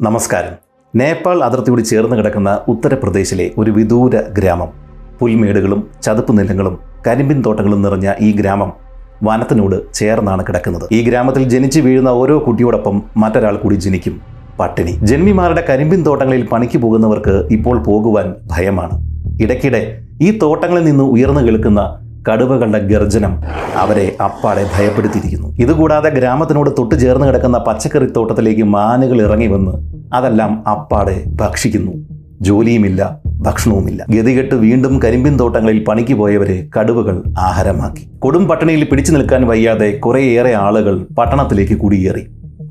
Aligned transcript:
നമസ്കാരം. 0.00 0.52
നേപ്പാൾ 0.94 1.42
അതിർത്തിയോട് 1.44 1.80
ചേർന്ന് 1.82 2.16
കിടക്കുന്ന 2.16 2.50
ഉത്തർപ്രദേശിലെ 2.68 3.46
ഒരു 3.58 3.70
വിദൂര 3.70 4.16
ഗ്രാമം. 4.36 4.68
പുൽമേടുകളും 5.20 5.80
ചതുപ്പ് 6.02 6.38
നിലങ്ങളും 6.38 6.74
കരിമ്പിൻ 7.06 7.38
തോട്ടങ്ങളും 7.46 7.82
നിറഞ്ഞ 7.82 8.12
ഈ 8.20 8.28
ഗ്രാമം 8.32 8.70
വനത്തിനോട് 9.28 9.76
ചേർന്നാണ് 9.94 10.46
കിടക്കുന്നത്. 10.46 10.88
ഈ 10.92 11.00
ഗ്രാമത്തിൽ 11.08 11.42
ജനിച്ചു 11.42 11.80
വീഴുന്ന 11.80 12.08
ഓരോ 12.08 12.38
കുട്ടിയോടൊപ്പം 12.46 13.02
മറ്റൊരാൾ 13.16 13.56
കൂടി 13.56 13.74
ജനിക്കും 13.74 14.14
പട്ടിണി. 14.60 14.92
ജന്മിമാരുടെ 15.10 15.64
കരിമ്പിൻ 15.68 16.02
തോട്ടങ്ങളിൽ 16.06 16.46
പണിക്ക് 16.52 16.78
പോകുന്നവർക്ക് 16.78 17.48
ഇപ്പോൾ 17.56 17.82
പോകുവാൻ 17.82 18.34
ഭയമാണ്. 18.52 18.96
ഇടയ്ക്കിടെ 19.42 19.82
ഈ 20.22 20.38
തോട്ടങ്ങളിൽ 20.38 20.84
നിന്ന് 20.84 21.04
ഉയർന്നു 21.04 21.40
കേൾക്കുന്ന 21.40 21.82
കടുവകളുടെ 22.26 22.78
ഗർജനം 22.78 23.32
അവരെ 23.76 24.16
അപ്പാടെ 24.24 24.66
ഭയപ്പെടുത്തിയിരിക്കുന്നു. 24.76 25.48
ഇതുകൂടാതെ 25.58 26.08
ഗ്രാമത്തിനോട് 26.08 26.70
തൊട്ടു 26.78 26.94
ചേർന്ന് 26.94 27.26
കിടക്കുന്ന 27.26 27.58
പച്ചക്കറി 27.58 28.06
തോട്ടത്തിലേക്ക് 28.16 28.62
മാനുകൾ 28.62 29.22
ഇറങ്ങി 29.22 29.46
വന്ന് 29.46 29.72
അതെല്ലാം 30.12 30.68
അപ്പാടെ 30.68 31.24
ഭക്ഷിക്കുന്നു. 31.26 31.92
ജോലിയുമില്ല 32.40 33.20
ഭക്ഷണവുമില്ല. 33.26 34.04
ഗതികെട്ട് 34.10 34.54
വീണ്ടും 34.54 35.02
കരിമ്പിൻ 35.02 35.38
തോട്ടങ്ങളിൽ 35.38 35.84
പണിക്ക് 35.84 36.14
പോയവരെ 36.14 36.68
കടുവകൾ 36.78 37.22
ആഹാരമാക്കി. 37.38 38.10
കൊടും 38.18 38.48
പട്ടിണിയിൽ 38.48 38.84
പിടിച്ചു 38.84 39.12
നിൽക്കാൻ 39.12 39.46
വയ്യാതെ 39.46 39.90
കുറേയേറെ 39.92 40.54
ആളുകൾ 40.54 41.06
പട്ടണത്തിലേക്ക് 41.18 41.78
കുടിയേറി. 41.78 42.26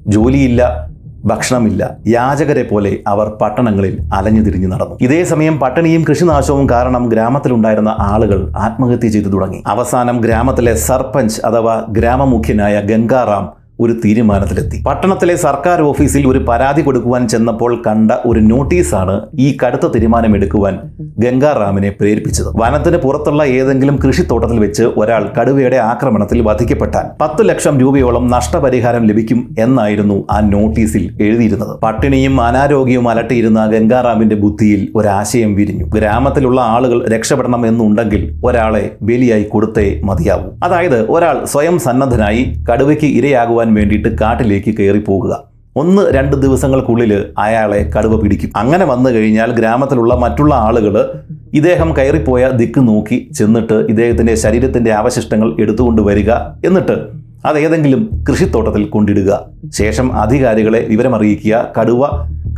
ജോലിയില്ല 0.07 0.89
ഭക്ഷണമില്ല. 1.25 1.97
യാചകരെ 2.07 2.63
പോലെ 2.63 2.99
അവർ 3.07 3.29
പട്ടണങ്ങളിൽ 3.29 3.99
അലഞ്ഞു 4.13 4.41
തിരിഞ്ഞു 4.41 4.67
നടന്നു. 4.67 4.97
ഇതേ 5.01 5.23
സമയം 5.23 5.59
പട്ടിണിയും 5.59 6.05
കൃഷിനാശവും 6.09 6.69
കാരണം 6.69 7.09
ഗ്രാമത്തിലുണ്ടായിരുന്ന 7.09 7.95
ആളുകൾ 7.99 8.51
ആത്മഹത്യ 8.57 9.07
ചെയ്തു 9.07 9.27
തുടങ്ങി. 9.27 9.63
അവസാനം 9.67 10.21
ഗ്രാമത്തിലെ 10.21 10.75
സർപഞ്ച് 10.75 11.41
അഥവാ 11.45 11.85
ഗ്രാമമുഖ്യനായ 11.89 12.81
ഗംഗാറാം 12.81 13.66
ഒരു 13.79 13.93
തീരുമാനത്തിലെത്തി. 14.05 14.83
പട്ടണത്തിലെ 14.87 15.35
സർക്കാർ 15.35 15.81
ഓഫീസിൽ 15.81 16.27
ഒരു 16.27 16.39
പരാതി 16.39 16.81
കൊടുക്കുവാൻ 16.81 17.27
ചെന്നപ്പോൾ 17.27 17.71
കണ്ട 17.87 18.11
ഒരു 18.25 18.39
നോട്ടീസാണ് 18.39 19.15
ഈ 19.39 19.57
കടുത്ത 19.63 19.87
തീരുമാനം 19.95 20.35
എടുക്കുവാൻ 20.35 20.75
ഗംഗാറാമിനെ 21.23 21.89
പ്രേരിപ്പിച്ചത്. 21.89 22.49
വനത്തിന് 22.55 22.97
പുറത്തുള്ള 22.97 23.43
ഏതെങ്കിലും 23.43 23.95
കൃഷിത്തോട്ടത്തിൽ 24.03 24.59
വെച്ച് 24.59 24.83
ഒരാൾ 24.83 25.23
കടുവയുടെ 25.37 25.77
ആക്രമണത്തിൽ 25.91 26.41
വധിക്കപ്പെട്ടാൽ 26.41 27.05
പത്ത് 27.21 27.49
ലക്ഷം 27.49 27.79
രൂപയോളം 27.79 28.27
നഷ്ടപരിഹാരം 28.27 29.07
ലഭിക്കും 29.07 29.55
എന്നായിരുന്നു 29.59 30.17
ആ 30.31 30.39
നോട്ടീസിൽ 30.39 31.03
എഴുതിയിരുന്നത്. 31.21 31.73
പട്ടിണിയും 31.83 32.41
അനാരോഗ്യവും 32.41 33.09
അലട്ടിയിരുന്ന 33.09 33.65
ഗംഗാറാമിന്റെ 33.71 34.35
ബുദ്ധിയിൽ 34.35 34.87
ഒരാശയം 34.95 35.55
വിരിഞ്ഞു. 35.55 35.85
ഗ്രാമത്തിലുള്ള 35.85 36.61
ആളുകൾ 36.61 36.99
രക്ഷപ്പെടണം 37.13 37.67
എന്നുണ്ടെങ്കിൽ 37.67 38.23
ഒരാളെ 38.45 38.83
ബലിയായി 39.01 39.43
കൊടുത്തേ 39.43 40.01
മതിയാവൂ. 40.03 40.49
അതായത് 40.63 40.99
ഒരാൾ 41.11 41.45
സ്വയം 41.45 41.79
സന്നദ്ധനായി 41.79 42.43
കടുവയ്ക്ക് 42.71 43.05
ഇരയാകുവാൻ 43.05 43.66
വേണ്ടിയിട്ട് 43.75 44.17
കാട്ടിലേക്ക് 44.17 44.77
കയറി 44.77 44.99
പോകുക. 44.99 45.43
ഒന്ന് 45.75 46.01
രണ്ട് 46.11 46.35
ദിവസങ്ങൾക്കുള്ളിൽ 46.35 47.25
അയാളെ 47.37 47.89
കടുവ 47.97 48.21
പിടിക്കും. 48.21 48.51
അങ്ങനെ 48.55 48.85
വന്നു 48.85 49.09
കഴിഞ്ഞാൽ 49.09 49.51
ഗ്രാമത്തിലുള്ള 49.51 50.15
മറ്റുള്ള 50.15 50.55
ആളുകൾ 50.55 51.13
ഇദ്ദേഹം 51.53 51.97
കയറിപ്പോയ 51.97 52.49
ദിക്ക് 52.49 52.87
നോക്കി 52.87 53.31
ചെന്നിട്ട് 53.35 53.73
ഇദ്ദേഹത്തിന്റെ 53.73 54.35
ശരീരത്തിന്റെ 54.35 54.91
അവശിഷ്ടങ്ങൾ 54.91 55.61
എടുത്തുകൊണ്ട് 55.61 56.01
വരിക 56.01 56.31
എന്നിട്ട് 56.65 57.07
അതേതെങ്കിലും 57.45 58.23
കൃഷിത്തോട്ടത്തിൽ 58.29 58.83
കൊണ്ടിടുക. 58.83 59.45
ശേഷം 59.71 60.13
അധികാരികളെ 60.13 60.85
വിവരമറിയിക്കുക. 60.89 61.67
കടുവ 61.79 62.07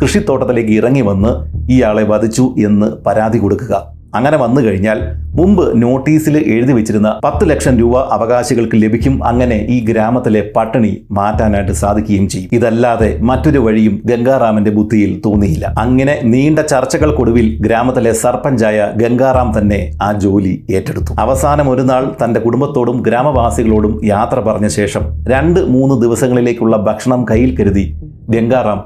കൃഷിത്തോട്ടത്തിലേക്ക് 0.01 0.71
ഇറങ്ങി 0.71 1.01
വന്ന് 1.01 1.31
ഇയാളെ 1.71 2.03
വധിച്ചു 2.03 2.55
എന്ന് 2.65 2.91
പരാതി 3.05 3.37
കൊടുക്കുക. 3.37 3.98
അങ്ങനെ 4.15 4.37
വന്നു 4.37 4.61
കഴിഞ്ഞാൽ 4.61 4.99
മുമ്പ് 5.33 5.81
നോട്ടീസിൽ 5.81 6.37
എഴുതി 6.37 6.73
വെച്ചിരുന്ന 6.73 7.19
പത്ത് 7.23 7.49
ലക്ഷം 7.49 7.77
രൂപ 7.79 7.97
അവകാശികൾക്ക് 7.97 8.83
ലഭിക്കും 8.83 9.23
അങ്ങനെ 9.23 9.65
ഈ 9.69 9.79
ഗ്രാമത്തിലെ 9.79 10.51
പട്ടിണി 10.55 11.05
മാറ്റാനായിട്ട് 11.11 11.71
സാധിക്കുകയും 11.71 12.27
ചെയ്യും. 12.29 12.49
ഇതല്ലാതെ 12.51 13.17
മറ്റൊരു 13.21 13.59
വഴിയും 13.59 14.01
ഗംഗാറാമിന്റെ 14.05 14.71
ബുദ്ധിയിൽ 14.71 15.21
തോന്നിയില്ല. 15.25 15.75
അങ്ങനെ 15.77 16.19
നീണ്ട 16.23 16.59
ചർച്ചകൾക്കൊടുവിൽ 16.59 17.57
ഗ്രാമത്തിലെ 17.61 18.13
സർപ്പഞ്ചായ 18.13 18.91
ഗംഗാറാം 18.95 19.59
തന്നെ 19.59 19.91
ആ 20.03 20.11
ജോലി 20.11 20.65
ഏറ്റെടുത്തു. 20.69 21.13
അവസാനം 21.19 21.69
ഒരു 21.69 21.81
നാൾ 21.81 22.11
തന്റെ 22.23 22.39
കുടുംബത്തോടും 22.39 23.01
ഗ്രാമവാസികളോടും 23.01 24.05
യാത്ര 24.05 24.39
പറഞ്ഞ 24.39 24.67
ശേഷം 24.67 25.25
രണ്ട് 25.27 25.59
മൂന്ന് 25.59 26.01
ദിവസങ്ങളിലേക്കുള്ള 26.01 26.77
ഭക്ഷണം 26.77 27.25
കയ്യിൽ 27.31 27.57
കരുതി 27.59 27.95
ഗംഗാറാം 28.29 28.81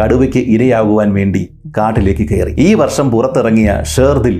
കടുവയ്ക്ക് 0.00 0.38
ഇരയാകുവാൻ 0.38 1.12
വേണ്ടി 1.12 1.48
കാട്ടിലേക്ക് 1.78 2.28
കയറി. 2.28 2.54
ഈ 2.58 2.74
വർഷം 2.74 3.10
പുറത്തിറങ്ങിയ 3.10 3.82
ഷേർദിൽ 3.96 4.36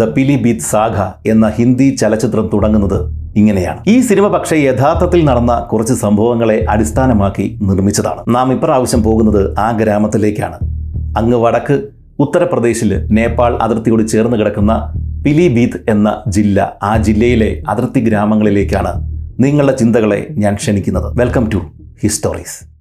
ദ 0.00 0.02
പിലിബീത് 0.02 0.58
സാഖ 0.58 0.98
എന്ന 1.30 1.48
ഹിന്ദി 1.48 1.96
ചലച്ചിത്രം 2.00 2.50
തുടങ്ങുന്നത് 2.52 2.98
ഇങ്ങനെയാണ്. 3.36 3.80
ഈ 3.88 4.00
സിനിമ 4.00 4.28
പക്ഷേ 4.28 4.56
യഥാർത്ഥത്തിൽ 4.56 5.24
നടന്ന 5.24 5.60
കുറച്ച് 5.72 5.92
സംഭവങ്ങളെ 5.92 6.66
അടിസ്ഥാനമാക്കി 6.68 7.58
നിർമ്മിച്ചതാണ്. 7.62 8.22
നാം 8.28 8.52
ഇപ്രാവശ്യം 8.52 9.02
പോകുന്നത് 9.02 9.58
ആ 9.58 9.70
ഗ്രാമത്തിലേക്കാണ്. 9.70 10.58
അങ്ങ് 11.16 11.36
വടക്ക് 11.36 11.76
ഉത്തർപ്രദേശിൽ 12.18 13.06
നേപ്പാൾ 13.10 13.56
അതിർത്തിയോട് 13.56 14.08
ചേർന്ന് 14.08 14.36
കിടക്കുന്ന 14.36 14.94
പിലിബീത് 15.24 15.78
എന്ന 15.88 16.22
ജില്ല 16.28 16.78
ആ 16.82 16.96
ജില്ലയിലെ 16.96 17.62
അതിർത്തി 17.68 18.00
ഗ്രാമങ്ങളിലേക്കാണ് 18.00 18.92
നിങ്ങളുടെ 19.40 19.76
ചിന്തകളെ 19.76 20.26
ഞാൻ 20.30 20.54
ക്ഷണിക്കുന്നത്. 20.54 21.18
Welcome 21.18 21.50
to 21.54 21.60
histories. 22.02 22.71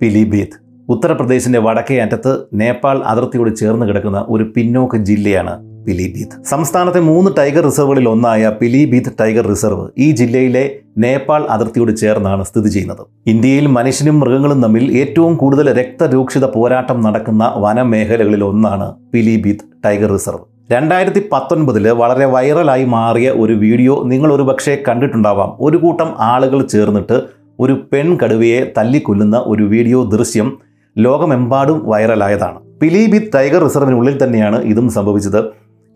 പിലിഭീത് 0.00 0.56
ഉത്തർപ്രദേശിന്റെ 0.90 1.58
വടക്കേ 1.58 1.96
അറ്റത്ത് 2.00 2.32
നേപ്പാൾ 2.54 3.02
അതിർത്തിയോട് 3.04 3.56
ചേർന്ന് 3.56 3.86
കിടക്കുന്ന 3.86 4.26
ഒരു 4.28 4.44
പിന്നോക്ക 4.44 4.96
ജില്ലയാണ് 4.96 5.54
പിലിഭീത് 5.86 6.34
സംസ്ഥാനത്തെ 6.44 7.00
മൂന്ന് 7.00 7.30
ടൈഗർ 7.38 7.64
റിസർവുകളിൽ 7.64 8.08
ഒന്നായ 8.08 8.52
പിലിഭീത് 8.60 9.10
ടൈഗർ 9.20 9.46
റിസർവ് 9.46 9.84
ഈ 9.98 10.10
ജില്ലയിലെ 10.10 10.64
നേപ്പാൾ 10.98 11.42
അതിർത്തിയോട് 11.50 11.96
ചേർന്നാണ് 11.96 12.44
സ്ഥിതി 12.44 12.68
ചെയ്യുന്നത്. 12.68 13.02
ഇന്ത്യയിൽ 13.26 13.66
മനുഷ്യനും 13.66 14.20
മൃഗങ്ങളും 14.20 14.62
തമ്മിൽ 14.62 14.96
ഏറ്റവും 14.98 15.36
കൂടുതൽ 15.36 15.72
രക്തരൂക്ഷിത 15.80 16.44
പോരാട്ടം 16.44 17.00
നടക്കുന്ന 17.02 17.52
വനമേഖലകളിൽ 17.56 18.44
ഒന്നാണ് 18.44 18.94
പിലിഭീത് 19.12 19.64
ടൈഗർ 19.84 20.12
റിസർവ്. 20.12 20.44
രണ്ടായിരത്തി 20.72 21.20
പത്തൊൻപതിൽ 21.32 21.88
വളരെ 21.88 22.24
വൈറലായി 22.24 22.84
മാറിയ 22.84 23.28
ഒരു 23.30 23.52
വീഡിയോ 23.52 24.02
നിങ്ങൾ 24.04 24.32
ഒരുപക്ഷെ 24.32 24.82
കണ്ടിട്ടുണ്ടാവാം. 24.88 25.56
ഒരു 25.60 25.76
കൂട്ടം 25.76 26.08
ആളുകൾ 26.32 26.62
ചേർന്നിട്ട് 26.66 27.37
ഒരു 27.60 27.88
പെൺകടുവയെ 27.92 28.72
തല്ലിക്കൊല്ലുന്ന 28.78 29.36
ഒരു 29.46 29.62
വീഡിയോ 29.62 30.04
ദൃശ്യം 30.04 30.58
ലോകമെമ്പാടും 30.98 31.82
വൈറലായതാണ്. 31.84 32.58
പിലീബിത് 32.80 33.30
ടൈഗർ 33.34 33.64
റിസർവിനുള്ളിൽ 33.64 34.24
തന്നെയാണ് 34.24 34.62
ഇതും 34.62 34.88
സംഭവിച്ചത്. 34.88 35.44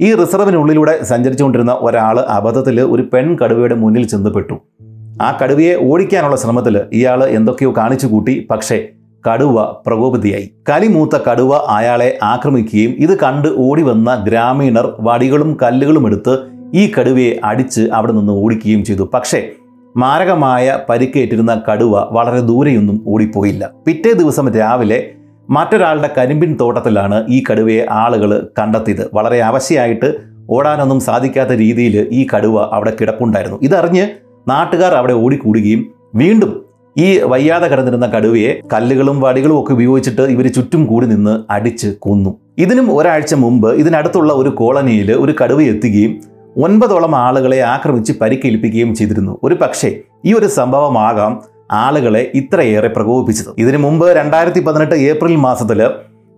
ഈ 0.00 0.14
റിസർവിനുള്ളിലൂടെ 0.14 1.02
സഞ്ചരിച്ചുകൊണ്ടിരുന്ന 1.02 1.72
ഒരാൾ 1.80 2.20
അബദ്ധത്തിൽ 2.20 2.80
ഒരു 2.80 3.02
പെൺ 3.02 3.38
കടുവയുടെ 3.38 3.74
മുന്നിൽ 3.74 4.06
ചെന്നപ്പെട്ടു. 4.06 4.54
ആ 5.22 5.38
കടുവയെ 5.42 5.74
ഓടിക്കാനുള്ള 5.74 6.36
ശ്രമത്തിൽ 6.36 6.80
ഇയാൾ 6.92 7.24
എന്തൊക്കെയോ 7.24 7.74
കാണിച്ചു 7.76 8.06
കൂട്ടി 8.06 8.46
പക്ഷേ 8.50 8.88
കടുവ 9.24 9.62
പ്രകോപിതയായി. 9.86 10.50
കലിമൂത്ത 10.68 11.16
കടുവ 11.30 11.54
അയാളെ 11.54 12.18
ആക്രമിക്കുകയും 12.22 12.90
ഇത് 12.90 13.18
കണ്ട് 13.18 13.48
ഓടി 13.56 13.82
വന്ന 13.82 14.24
ഗ്രാമീണർ 14.28 14.92
വടികളും 15.00 15.58
കല്ലുകളും 15.62 16.06
എടുത്ത് 16.06 16.38
ഈ 16.74 16.92
കടുവയെ 16.98 17.40
അടിച്ച് 17.44 17.80
അവിടെ 17.80 18.12
നിന്ന് 18.12 18.32
ഓടിക്കുകയും 18.32 18.84
ചെയ്തു. 18.84 19.10
പക്ഷേ 19.14 19.48
മാരകമായ 19.96 20.78
പരിക്കേറ്റിരുന്ന 20.88 21.62
കടുവ 21.72 22.00
വളരെ 22.00 22.40
ദൂരെയൊന്നും 22.40 23.04
ഓടിപ്പോയില്ല. 23.06 23.70
പിറ്റേ 23.86 24.12
ദിവസം 24.12 24.54
രാവിലെ 24.54 25.10
മറ്റൊരാളുടെ 25.50 26.10
കരിമ്പിൻ 26.18 26.56
തോട്ടത്തിലാണ് 26.60 27.26
ഈ 27.28 27.42
കടുവയെ 27.50 27.86
ആളുകൾ 27.90 28.48
കണ്ടെത്തിയത്. 28.58 29.10
വളരെ 29.14 29.40
അവശയായിട്ട് 29.40 30.14
ഓടാനൊന്നും 30.50 31.00
സാധിക്കാത്ത 31.00 31.48
രീതിയിൽ 31.48 32.08
ഈ 32.12 32.26
കടുവ 32.36 32.62
അവിടെ 32.72 32.96
കിടപ്പുണ്ടായിരുന്നു. 33.00 33.58
ഇതറിഞ്ഞ് 33.62 34.08
നാട്ടുകാർ 34.48 34.94
അവിടെ 34.94 35.12
ഓടിക്കൂടുകയും 35.12 35.86
വീണ്ടും 36.14 36.64
ഈ 36.98 37.18
വയ്യാതെ 37.18 37.66
കിടന്നിരുന്ന 37.66 38.06
കടുവയെ 38.06 38.60
കല്ലുകളും 38.72 39.20
വടികളും 39.20 39.62
ഒക്കെ 39.62 39.72
ഉപയോഗിച്ചിട്ട് 39.72 40.22
ഇവർ 40.22 40.46
ചുറ്റും 40.46 40.86
കൂടി 40.86 41.06
നിന്ന് 41.06 41.52
അടിച്ച് 41.52 41.94
കൊന്നു. 41.98 42.38
ഇതിനും 42.58 42.96
ഒരാഴ്ച 42.96 43.34
മുമ്പ് 43.34 43.74
ഇതിനടുത്തുള്ള 43.74 44.32
ഒരു 44.32 44.48
കോളനിയിൽ 44.48 45.12
ഒരു 45.12 45.34
കടുവ 45.42 45.62
എത്തുകയും 45.62 46.31
ഒൻപതോളം 46.56 47.16
ആളുകളെ 47.16 47.60
ആക്രമിച്ച് 47.60 48.12
പരിക്കേൽപ്പിക്കുകയും 48.20 48.94
ചെയ്തിരുന്നു. 48.94 49.38
ഒരു 49.44 49.54
പക്ഷേ 49.54 49.96
ഈ 50.24 50.32
ഒരു 50.32 50.46
സംഭവമാകാം 50.46 51.42
ആളുകളെ 51.72 52.30
ഇത്രയേറെ 52.34 52.88
പ്രകോപിപ്പിച്ചത്. 52.88 53.54
ഇതിനു 53.58 53.78
മുമ്പ് 53.78 54.16
രണ്ടായിരത്തി 54.16 54.60
പതിനെട്ട് 54.60 54.94
ഏപ്രിൽ 54.94 55.36
മാസത്തിൽ 55.36 55.90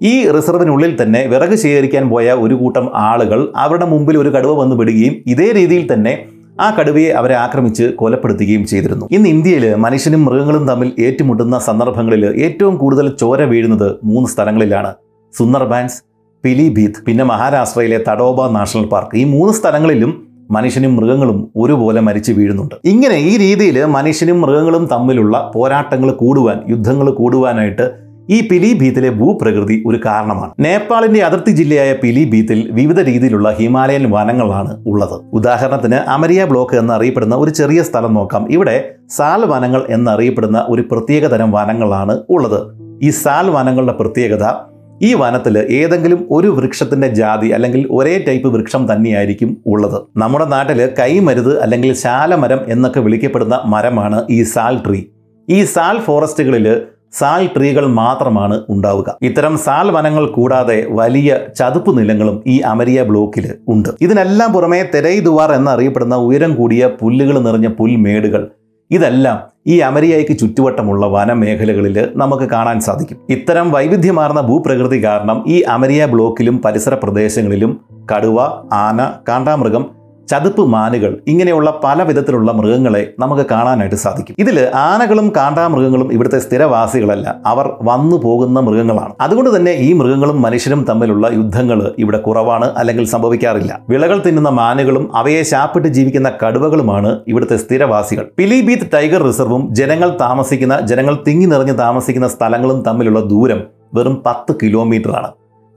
ഈ 0.02 0.28
റിസർവിനുള്ളിൽ 0.28 1.02
തന്നെ 1.02 1.26
വിറക് 1.26 1.54
ശേഖരിക്കാൻ 1.54 2.10
പോയ 2.10 2.32
ഒരു 2.32 2.54
കൂട്ടം 2.54 2.90
ആളുകൾ 2.94 3.52
അവരുടെ 3.56 3.86
മുമ്പിൽ 3.86 4.18
ഒരു 4.18 4.28
കടുവ 4.28 4.62
വന്നു 4.62 4.76
പെടുകയും 4.76 5.14
ഇതേ 5.26 5.52
രീതിയിൽ 5.52 5.92
തന്നെ 5.92 6.26
ആ 6.60 6.70
കടുവയെ 6.70 7.10
അവരെ 7.10 7.34
ആക്രമിച്ച് 7.34 7.82
കൊലപ്പെടുത്തുകയും 7.82 8.66
ചെയ്തിരുന്നു. 8.66 9.08
ഇന്ന് 9.10 9.28
ഇന്ത്യയിൽ 9.28 9.74
മനുഷ്യനും 9.74 10.24
മൃഗങ്ങളും 10.24 10.68
തമ്മിൽ 10.68 10.92
ഏറ്റുമുട്ടുന്ന 10.98 11.58
സന്ദർഭങ്ങളിൽ 11.58 12.42
ഏറ്റവും 12.42 12.76
കൂടുതൽ 12.76 13.08
ചോര 13.08 13.42
വീഴുന്നത് 13.42 13.96
മൂന്ന് 14.04 14.28
സ്ഥലങ്ങളിലാണ്. 14.28 14.94
സുന്ദർബാൻസ് 15.38 16.13
പിലിഭീത് 16.44 17.04
പിന്നെ 17.06 17.24
മഹാരാഷ്ട്രയിലെ 17.24 18.04
തഡോബ 18.08 18.50
നാഷണൽ 18.50 18.86
പാർക്ക്. 18.86 19.16
ഈ 19.16 19.24
മൂന്ന് 19.24 19.54
സ്ഥലങ്ങളിലും 19.54 20.26
മനുഷ്യനും 20.50 20.96
മൃഗങ്ങളും 20.96 21.50
ഒരുപോലെ 21.56 22.00
മരിച്ചു 22.00 22.32
വീഴുന്നുണ്ട്. 22.32 22.74
ഇങ്ങനെ 22.84 23.14
ഈ 23.14 23.36
രീതിയിൽ 23.36 23.84
മനുഷ്യനും 23.84 24.40
മൃഗങ്ങളും 24.40 24.88
തമ്മിലുള്ള 24.92 25.50
പോരാട്ടങ്ങൾ 25.54 26.10
കൂടുവാൻ 26.10 26.60
യുദ്ധങ്ങൾ 26.68 27.10
കൂടുവാനായിട്ട് 27.10 27.90
ഈ 28.30 28.48
പിലിഭീത്തിലെ 28.48 29.10
ഭൂപ്രകൃതി 29.10 29.82
ഒരു 29.86 30.00
കാരണമാണ്. 30.04 30.52
നേപ്പാളിന്റെ 30.60 31.20
അതിർത്തി 31.20 31.50
ജില്ലയായ 31.50 31.92
പിലിഭീത്തിൽ 31.92 32.68
വിവിധ 32.72 33.00
രീതിയിലുള്ള 33.00 33.52
ഹിമാലയൻ 33.52 34.10
വനങ്ങളാണ് 34.10 34.84
ഉള്ളത്. 34.86 35.20
ഉദാഹരണത്തിന് 35.32 35.94
അമരിയ 35.94 36.44
ബ്ലോക്ക് 36.44 36.76
എന്നറിയപ്പെടുന്ന 36.76 37.34
ഒരു 37.34 37.50
ചെറിയ 37.50 37.82
സ്ഥലം 37.82 38.14
നോക്കാം. 38.14 38.52
ഇവിടെ 38.52 38.94
സാൽ 39.10 39.44
വനങ്ങൾ 39.44 39.82
എന്നറിയപ്പെടുന്ന 39.88 40.66
ഒരു 40.68 40.84
പ്രത്യേക 40.92 41.26
തരം 41.26 41.50
വനങ്ങളാണ് 41.50 42.20
ഉള്ളത്. 42.30 42.74
ഈ 43.02 43.10
സാൽ 43.10 43.50
വനങ്ങളുടെ 43.50 43.92
പ്രത്യേകത 43.92 44.73
ഈ 45.02 45.14
വനത്തിൽ 45.14 45.58
ഏതെങ്കിലും 45.58 46.28
ഒരു 46.30 46.48
വൃക്ഷത്തിന്റെ 46.48 47.08
ജാതി 47.08 47.48
അല്ലെങ്കിൽ 47.48 47.88
ഒരേ 47.90 48.24
ടൈപ്പ് 48.28 48.48
വൃക്ഷം 48.48 48.92
തന്നെയായിരിക്കും 48.92 49.62
ഉള്ളത്. 49.66 50.02
നമ്മുടെ 50.16 50.44
നാട്ടിൽ 50.44 50.90
കൈമരുത് 50.98 51.62
അല്ലെങ്കിൽ 51.62 51.92
ശാലമരം 51.92 52.60
എന്നൊക്കെ 52.68 53.00
വിളിക്കപ്പെടുന്ന 53.00 53.60
മരമാണ് 53.64 54.24
ഈ 54.30 54.42
സാൽ 54.42 54.78
ട്രീ. 54.86 55.02
ഈ 55.50 55.64
സാൽ 55.64 55.98
ഫോറസ്റ്റുകളിൽ 55.98 56.82
സാൽ 57.12 57.48
ട്രീകൾ 57.56 57.86
മാത്രമാണ് 57.86 58.62
ഉണ്ടാവുക. 58.68 59.18
ഇത്തരം 59.22 59.56
സാൽ 59.56 59.90
വനങ്ങൾ 59.90 60.26
കൂടാതെ 60.26 60.86
വലിയ 60.90 61.38
ചതുപ്പ് 61.58 61.98
നിലങ്ങളും 61.98 62.44
ഈ 62.46 62.58
അമരിയ 62.58 63.02
ബ്ലോക്കിൽ 63.02 63.54
ഉണ്ട്. 63.68 63.88
ഇതിനെല്ലാം 64.00 64.52
പുറമെ 64.52 64.90
തെരൈദുവാർ 64.94 65.52
എന്നറിയപ്പെടുന്ന 65.52 66.14
ഉയരം 66.14 66.54
കൂടിയ 66.54 66.90
പുല്ലുകൾ 67.00 67.38
നിറഞ്ഞ 67.38 67.68
പുൽമേടുകൾ 67.68 68.50
ഇതെല്ലാം 68.90 69.54
ഈ 69.66 69.78
അമരിയയ്ക്ക് 69.78 70.38
ചുറ്റുവട്ടമുള്ള 70.38 71.06
വനമേഖലകളിൽ 71.06 72.08
നമുക്ക് 72.14 72.44
കാണാൻ 72.44 72.80
സാധിക്കും. 72.80 73.18
ഇത്തരം 73.30 73.70
വൈവിധ്യമാർന്ന 73.70 74.40
ഭൂപ്രകൃതി 74.40 75.04
കാരണം 75.04 75.44
ഈ 75.46 75.60
അമരിയ 75.60 76.06
ബ്ലോക്കിലും 76.06 76.62
പരിസര 76.62 76.94
പ്രദേശങ്ങളിലും 76.94 77.80
കടുവ 78.16 78.40
ആന 78.72 79.12
കാണ്ടാമൃഗം 79.28 80.03
ചതുപ്പ് 80.28 80.66
മാനുകൾ 80.66 81.20
ഇങ്ങനെയുള്ള 81.26 81.80
പല 81.84 82.02
വിധത്തിലുള്ള 82.02 82.52
മൃഗങ്ങളെ 82.52 83.12
നമുക്ക് 83.18 83.46
കാണാനായിട്ട് 83.50 83.96
സാധിക്കും. 83.96 84.36
ഇതിൽ 84.38 84.68
ആനകളും 84.74 85.32
കാണ്ടാമൃഗങ്ങളും 85.36 86.12
ഇവിടുത്തെ 86.12 86.38
സ്ഥിരവാസികളല്ല. 86.38 87.36
അവർ 87.46 87.70
വന്നു 87.82 88.16
പോകുന്ന 88.16 88.60
മൃഗങ്ങളാണ്. 88.60 89.12
അതുകൊണ്ട് 89.20 89.56
തന്നെ 89.56 89.70
ഈ 89.70 89.92
മൃഗങ്ങളും 89.92 90.42
മനുഷ്യരും 90.42 90.86
തമ്മിലുള്ള 90.88 91.30
യുദ്ധങ്ങൾ 91.32 91.92
ഇവിടെ 91.98 92.18
കുറവാണ് 92.18 92.72
അല്ലെങ്കിൽ 92.76 93.04
സംഭവിക്കാറില്ല. 93.04 93.80
വിളകൾ 93.88 94.22
തിന്നുന്ന 94.26 94.48
മാനുകളും 94.48 95.16
അവയെ 95.16 95.42
ശാപ്പിട്ട് 95.42 95.88
ജീവിക്കുന്ന 95.88 96.32
കടുവകളുമാണ് 96.44 97.20
ഇവിടുത്തെ 97.28 97.56
സ്ഥിരവാസികൾ. 97.56 98.30
പിലിബീത്ത് 98.36 98.90
ടൈഗർ 98.94 99.22
റിസർവും 99.22 99.74
ജനങ്ങൾ 99.74 100.16
താമസിക്കുന്ന 100.20 100.80
ജനങ്ങൾ 100.80 101.18
തിങ്ങി 101.28 101.46
നിറഞ്ഞ് 101.46 101.78
താമസിക്കുന്ന 101.78 102.28
സ്ഥലങ്ങളും 102.28 102.82
തമ്മിലുള്ള 102.82 103.20
ദൂരം 103.20 103.62
വെറും 103.94 104.22
പത്ത് 104.26 104.54
കിലോമീറ്ററാണ്. 104.62 105.28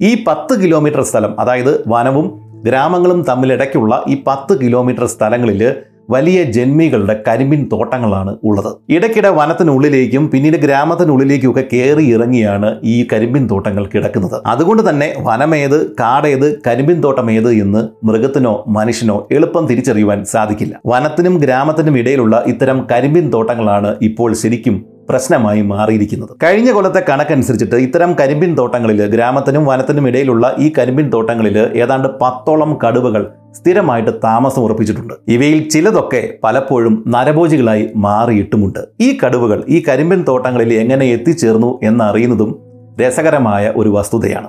ഈ 0.01 0.23
പത്ത് 0.27 0.63
കിലോമീറ്റർ 0.63 1.01
സ്ഥലം 1.01 1.39
അതായത് 1.39 1.83
വനവും 1.87 2.46
ഗ്രാമങ്ങളും 2.65 3.21
തമ്മിലിടയ്ക്കുള്ള 3.29 3.93
ഈ 4.07 4.23
പത്ത് 4.27 4.61
കിലോമീറ്റർ 4.61 5.05
സ്ഥലങ്ങളിൽ 5.05 5.75
വലിയ 6.09 6.43
ജന്മികളുടെ 6.43 7.23
കരിമ്പിൻ 7.27 7.69
തോട്ടങ്ങളാണ് 7.71 8.37
ഉള്ളത്. 8.43 8.69
ഇടയ്ക്കിടെ 8.89 9.29
വനത്തിനുള്ളിലേക്കും 9.29 10.29
പിന്നീട് 10.29 10.57
ഗ്രാമത്തിനുള്ളിലേക്കും 10.57 11.51
ഒക്കെ 11.51 11.63
കയറി 11.73 12.05
ഇറങ്ങിയാണ് 12.13 12.69
ഈ 12.83 13.07
കരിമ്പിൻ 13.13 13.47
തോട്ടങ്ങൾ 13.49 13.85
കിടക്കുന്നത്. 13.85 14.41
അതുകൊണ്ട് 14.45 14.89
തന്നെ 14.89 15.13
വനമേത് 15.19 15.91
കാടേത് 15.91 16.47
കരിമ്പിൻ 16.67 17.03
തോട്ടം 17.03 17.31
ഏത് 17.31 17.51
എന്ന് 17.51 17.87
മൃഗത്തിനോ 18.07 18.63
മനുഷ്യനോ 18.67 19.27
എളുപ്പം 19.31 19.65
തിരിച്ചറിയുവാൻ 19.67 20.25
സാധിക്കില്ല. 20.25 20.79
വനത്തിനും 20.85 21.37
ഗ്രാമത്തിനും 21.37 21.97
ഇടയിലുള്ള 21.97 22.43
ഇത്തരം 22.47 22.87
കരിമ്പിൻ 22.91 23.33
തോട്ടങ്ങളാണ് 23.33 23.95
ഇപ്പോൾ 24.01 24.33
ശരിക്കും 24.33 24.96
പ്രശ്നമായി 25.09 25.61
മാറിയിരിക്കുന്നത്. 25.61 26.29
കഴിഞ്ഞ 26.43 26.71
കൊല്ലത്തെ 26.71 27.05
കണക്കനുസരിച്ചിട്ട് 27.09 27.75
ഇത്തരം 27.75 28.13
കരിമ്പിൻ 28.13 28.57
തോട്ടങ്ങളിൽ 28.57 29.05
ഗ്രാമത്തിനും 29.05 29.65
വനത്തിനും 29.65 30.07
ഇടയിലുള്ള 30.07 30.55
ഈ 30.59 30.71
കരിമ്പിൻ 30.77 31.09
തോട്ടങ്ങളിൽ 31.09 31.57
ഏതാണ്ട് 31.57 32.07
പത്തോളം 32.21 32.79
കടുവകൾ 32.87 33.27
സ്ഥിരമായിട്ട് 33.55 34.11
താമസം 34.23 34.61
ഉറപ്പിച്ചിട്ടുണ്ട്. 34.61 35.13
ഇവയിൽ 35.27 35.69
ചിലതൊക്കെ 35.69 36.33
പലപ്പോഴും 36.43 37.03
നരഭോജികളായി 37.07 37.89
മാറിയിട്ടുമുണ്ട്. 37.95 38.79
ഈ 39.01 39.17
കടുവകൾ 39.25 39.63
ഈ 39.69 39.83
കരിമ്പിൻ 39.87 40.23
തോട്ടങ്ങളിൽ 40.27 40.73
എങ്ങനെ 40.73 41.05
എത്തിച്ചേർന്നു 41.05 41.79
എന്നറിയുന്നതും 41.83 42.59
രസകരമായ 43.01 43.73
ഒരു 43.75 43.89
വസ്തുതയാണ്. 43.89 44.47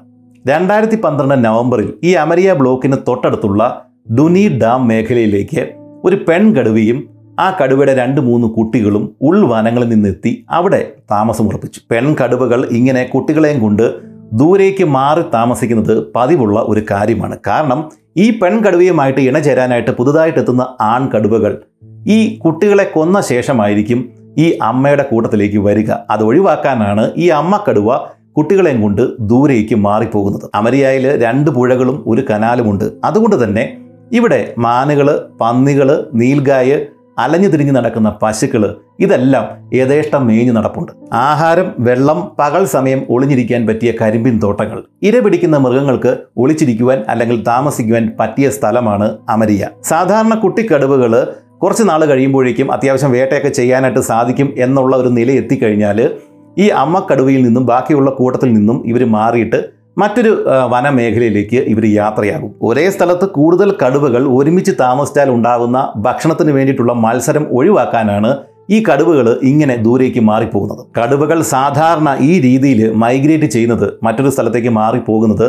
രണ്ടായിരത്തി 0.48 0.96
പന്ത്രണ്ട് 0.96 1.44
നവംബറിൽ 1.44 1.92
ഈ 2.04 2.12
അമരിയ 2.12 2.52
ബ്ലോക്കിന് 2.52 2.96
തൊട്ടടുത്തുള്ള 3.08 3.82
ദുനി 4.10 4.48
ഡാം 4.48 4.88
മേഖലയിലേക്ക് 4.88 5.74
ഒരു 6.04 6.16
പെൺകടുവയും 6.28 7.17
ആ 7.38 7.56
കടുവയുടെ 7.58 7.94
രണ്ട് 7.94 8.20
മൂന്ന് 8.20 8.48
കുട്ടികളും 8.48 9.16
ഉൾവനങ്ങളിൽ 9.22 9.88
നിന്നെത്തി 9.88 10.44
അവിടെ 10.50 10.92
താമസമുറപ്പിച്ചു 11.10 11.80
പെൺ 11.90 12.04
പെൺകടുവകൾ 12.04 12.68
ഇങ്ങനെ 12.70 13.04
കുട്ടികളെയും 13.04 13.60
കൊണ്ട് 13.60 13.94
ദൂരേക്ക് 14.32 14.84
മാറി 14.84 15.22
താമസിക്കുന്നത് 15.34 16.06
പതിവുള്ള 16.16 16.60
ഒരു 16.60 16.82
കാര്യമാണ്. 16.90 17.36
കാരണം 17.46 17.90
ഈ 18.16 18.38
പെൺകടുവയുമായിട്ട് 18.38 19.20
ഇണചേരാനായിട്ട് 19.20 19.90
പുതുതായിട്ട് 19.90 20.38
എത്തുന്ന 20.38 20.66
ആൺകടുവകൾ 20.80 21.58
ഈ 22.06 22.38
കുട്ടികളെ 22.38 22.84
കൊന്ന 22.84 23.20
ശേഷമായിരിക്കും 23.20 24.08
ഈ 24.38 24.58
അമ്മയുടെ 24.62 25.02
കൂട്ടത്തിലേക്ക് 25.02 25.58
വരിക. 25.58 25.90
അത് 26.10 26.22
ഒഴിവാക്കാനാണ് 26.24 27.12
ഈ 27.16 27.28
അമ്മ 27.28 27.64
കടുവ 27.68 27.96
കുട്ടികളെയും 28.36 28.82
കൊണ്ട് 28.82 29.02
ദൂരേക്ക് 29.20 29.74
മാറിപ്പോകുന്നത്. 29.74 30.50
അമരിയായിൽ 30.54 31.24
രണ്ട് 31.24 31.50
പുഴകളും 31.50 32.04
ഒരു 32.06 32.20
കനാലുമുണ്ട്. 32.30 32.84
അതുകൊണ്ട് 33.04 33.44
തന്നെ 33.44 33.76
ഇവിടെ 34.12 34.54
മാനുകൾ 34.58 35.28
പന്നികൾ 35.40 36.06
നീൽഗായ് 36.14 36.97
അലഞ്ഞു 37.18 37.48
തിരിഞ്ഞു 37.48 37.72
നടക്കുന്ന 37.72 38.08
പശുക്കൾ 38.22 38.76
ഇതെല്ലാം 39.00 39.44
യഥേഷ്ടം 39.74 40.26
മേഞ്ഞു 40.26 40.52
നടപ്പുണ്ട്. 40.52 40.92
ആഹാരം 41.12 41.74
വെള്ളം 41.78 42.30
പകൽ 42.38 42.64
സമയം 42.64 43.06
ഒളിഞ്ഞിരിക്കാൻ 43.10 43.66
പറ്റിയ 43.66 43.92
കരിമ്പിൻ 44.00 44.40
തോട്ടങ്ങൾ. 44.42 44.82
ഇര 45.02 45.18
പിടിക്കുന്ന 45.18 45.56
മൃഗങ്ങൾക്ക് 45.56 46.16
ഒളിച്ചിരിക്കുവാൻ 46.36 47.04
അല്ലെങ്കിൽ 47.08 47.44
താമസിക്കുവാൻ 47.44 48.12
പറ്റിയ 48.20 48.50
സ്ഥലമാണ് 48.50 49.18
അമരിയ. 49.28 49.68
സാധാരണ 49.82 50.34
കുട്ടിക്കടുവകൾ 50.34 51.26
കുറച്ച് 51.62 51.82
നാൾ 51.88 52.04
കഴിയുമ്പോഴേക്കും 52.04 52.72
അത്യാവശ്യം 52.72 53.12
വേട്ടയൊക്കെ 53.12 53.48
ചെയ്യാനായിട്ട് 53.48 54.00
സാധിക്കും 54.00 54.54
എന്നുള്ള 54.58 54.96
ഒരു 54.96 55.08
നില 55.08 55.30
എത്തിക്കഴിഞ്ഞാൽ 55.32 56.10
ഈ 56.58 56.68
അമ്മക്കടുവയിൽ 56.68 57.42
നിന്നും 57.42 57.66
ബാക്കിയുള്ള 57.66 58.10
കൂട്ടത്തിൽ 58.10 58.52
നിന്നും 58.52 58.82
ഇവർ 58.86 59.04
മാറിയിട്ട് 59.04 59.77
മറ്റൊരു 60.00 60.32
വനമേഖലയിലേക്ക് 60.72 61.60
ഇവർ 61.72 61.84
യാത്രയാകും. 62.00 62.50
ഒരേ 62.68 62.84
സ്ഥലത്ത് 62.94 63.26
കൂടുതൽ 63.36 63.68
കടുവകൾ 63.82 64.22
ഒരുമിച്ച് 64.38 64.72
താമസിച്ചാൽ 64.82 65.28
ഉണ്ടാകുന്ന 65.36 65.78
ഭക്ഷണത്തിന് 66.06 66.52
വേണ്ടിയിട്ടുള്ള 66.56 66.92
മത്സരം 67.04 67.44
ഒഴിവാക്കാനാണ് 67.58 68.30
ഈ 68.74 68.78
കടുവകൾ 68.88 69.26
ഇങ്ങനെ 69.50 69.74
ദൂരേക്ക് 69.86 70.20
മാറിപ്പോകുന്നത്. 70.28 70.82
കടുവകൾ 70.98 71.38
സാധാരണ 71.54 72.08
ഈ 72.30 72.32
രീതിയിൽ 72.46 72.80
മൈഗ്രേറ്റ് 73.02 73.48
ചെയ്യുന്നത് 73.54 73.86
മറ്റൊരു 74.02 74.30
സ്ഥലത്തേക്ക് 74.34 74.68
മാറിപ്പോകുന്നത് 74.80 75.46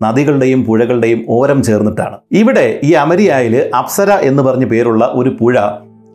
നദികളുടെയും 0.00 0.60
പുഴകളുടെയും 0.68 1.20
ഓരം 1.36 1.58
ചേർന്നിട്ടാണ്. 1.62 2.16
ഇവിടെ 2.40 2.66
ഈ 2.84 2.92
അമരിയായിൽ 3.04 3.54
അപ്സര 3.80 4.10
എന്ന് 4.30 4.42
പറഞ്ഞ 4.42 4.64
പേരുള്ള 4.72 5.04
ഒരു 5.20 5.32
പുഴ 5.40 5.56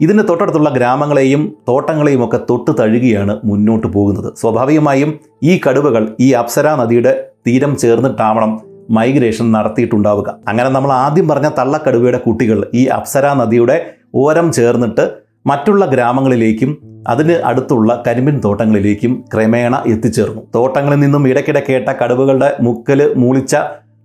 ഇതിന് 0.02 0.24
തൊട്ടടുത്തുള്ള 0.30 0.70
ഗ്രാമങ്ങളെയും 0.70 1.44
തോട്ടങ്ങളെയും 1.68 2.22
ഒക്കെ 2.26 2.40
തൊട്ട് 2.50 2.72
തഴുകിയാണ് 2.80 3.34
മുന്നോട്ട് 3.50 3.88
പോകുന്നത്. 3.96 4.30
സ്വാഭാവികമായും 4.42 5.12
ഈ 5.44 5.54
കടുവകൾ 5.64 6.04
ഈ 6.20 6.28
അപ്സര 6.42 6.76
നദിയുടെ 6.82 7.14
തീരം 7.48 7.78
ചേർന്നിട്ടാവണം 7.78 8.60
മൈഗ്രേഷൻ 8.90 9.52
നടത്തിയിട്ടുണ്ടാവുക. 9.52 10.36
അങ്ങനെ 10.48 10.70
നമ്മൾ 10.70 10.92
ആദ്യം 10.92 11.28
പറഞ്ഞ 11.28 11.50
തള്ളക്കടുവയുടെ 11.50 12.18
കുട്ടികൾ 12.18 12.66
ഈ 12.74 12.86
അപ്സര 12.86 13.34
നദിയുടെ 13.34 13.86
ഓരം 14.16 14.52
ചേർന്നിട്ട് 14.52 15.12
മറ്റുള്ള 15.48 15.86
ഗ്രാമങ്ങളിലേക്കും 15.86 16.78
അതിന് 17.08 17.34
അടുത്തുള്ള 17.34 18.04
കരിമ്പിൻ 18.08 18.42
തോട്ടങ്ങളിലേക്കും 18.46 19.24
ക്രമേണ 19.34 19.84
എത്തിച്ചേർന്നു. 19.86 20.42
തോട്ടങ്ങളിൽ 20.56 21.00
നിന്നും 21.00 21.28
ഇടയ്ക്കിടെ 21.28 21.64
കേട്ട 21.70 21.90
കടുവകളുടെ 21.90 22.54
മുക്കൽ 22.62 23.14
മൂളിച്ച 23.18 23.56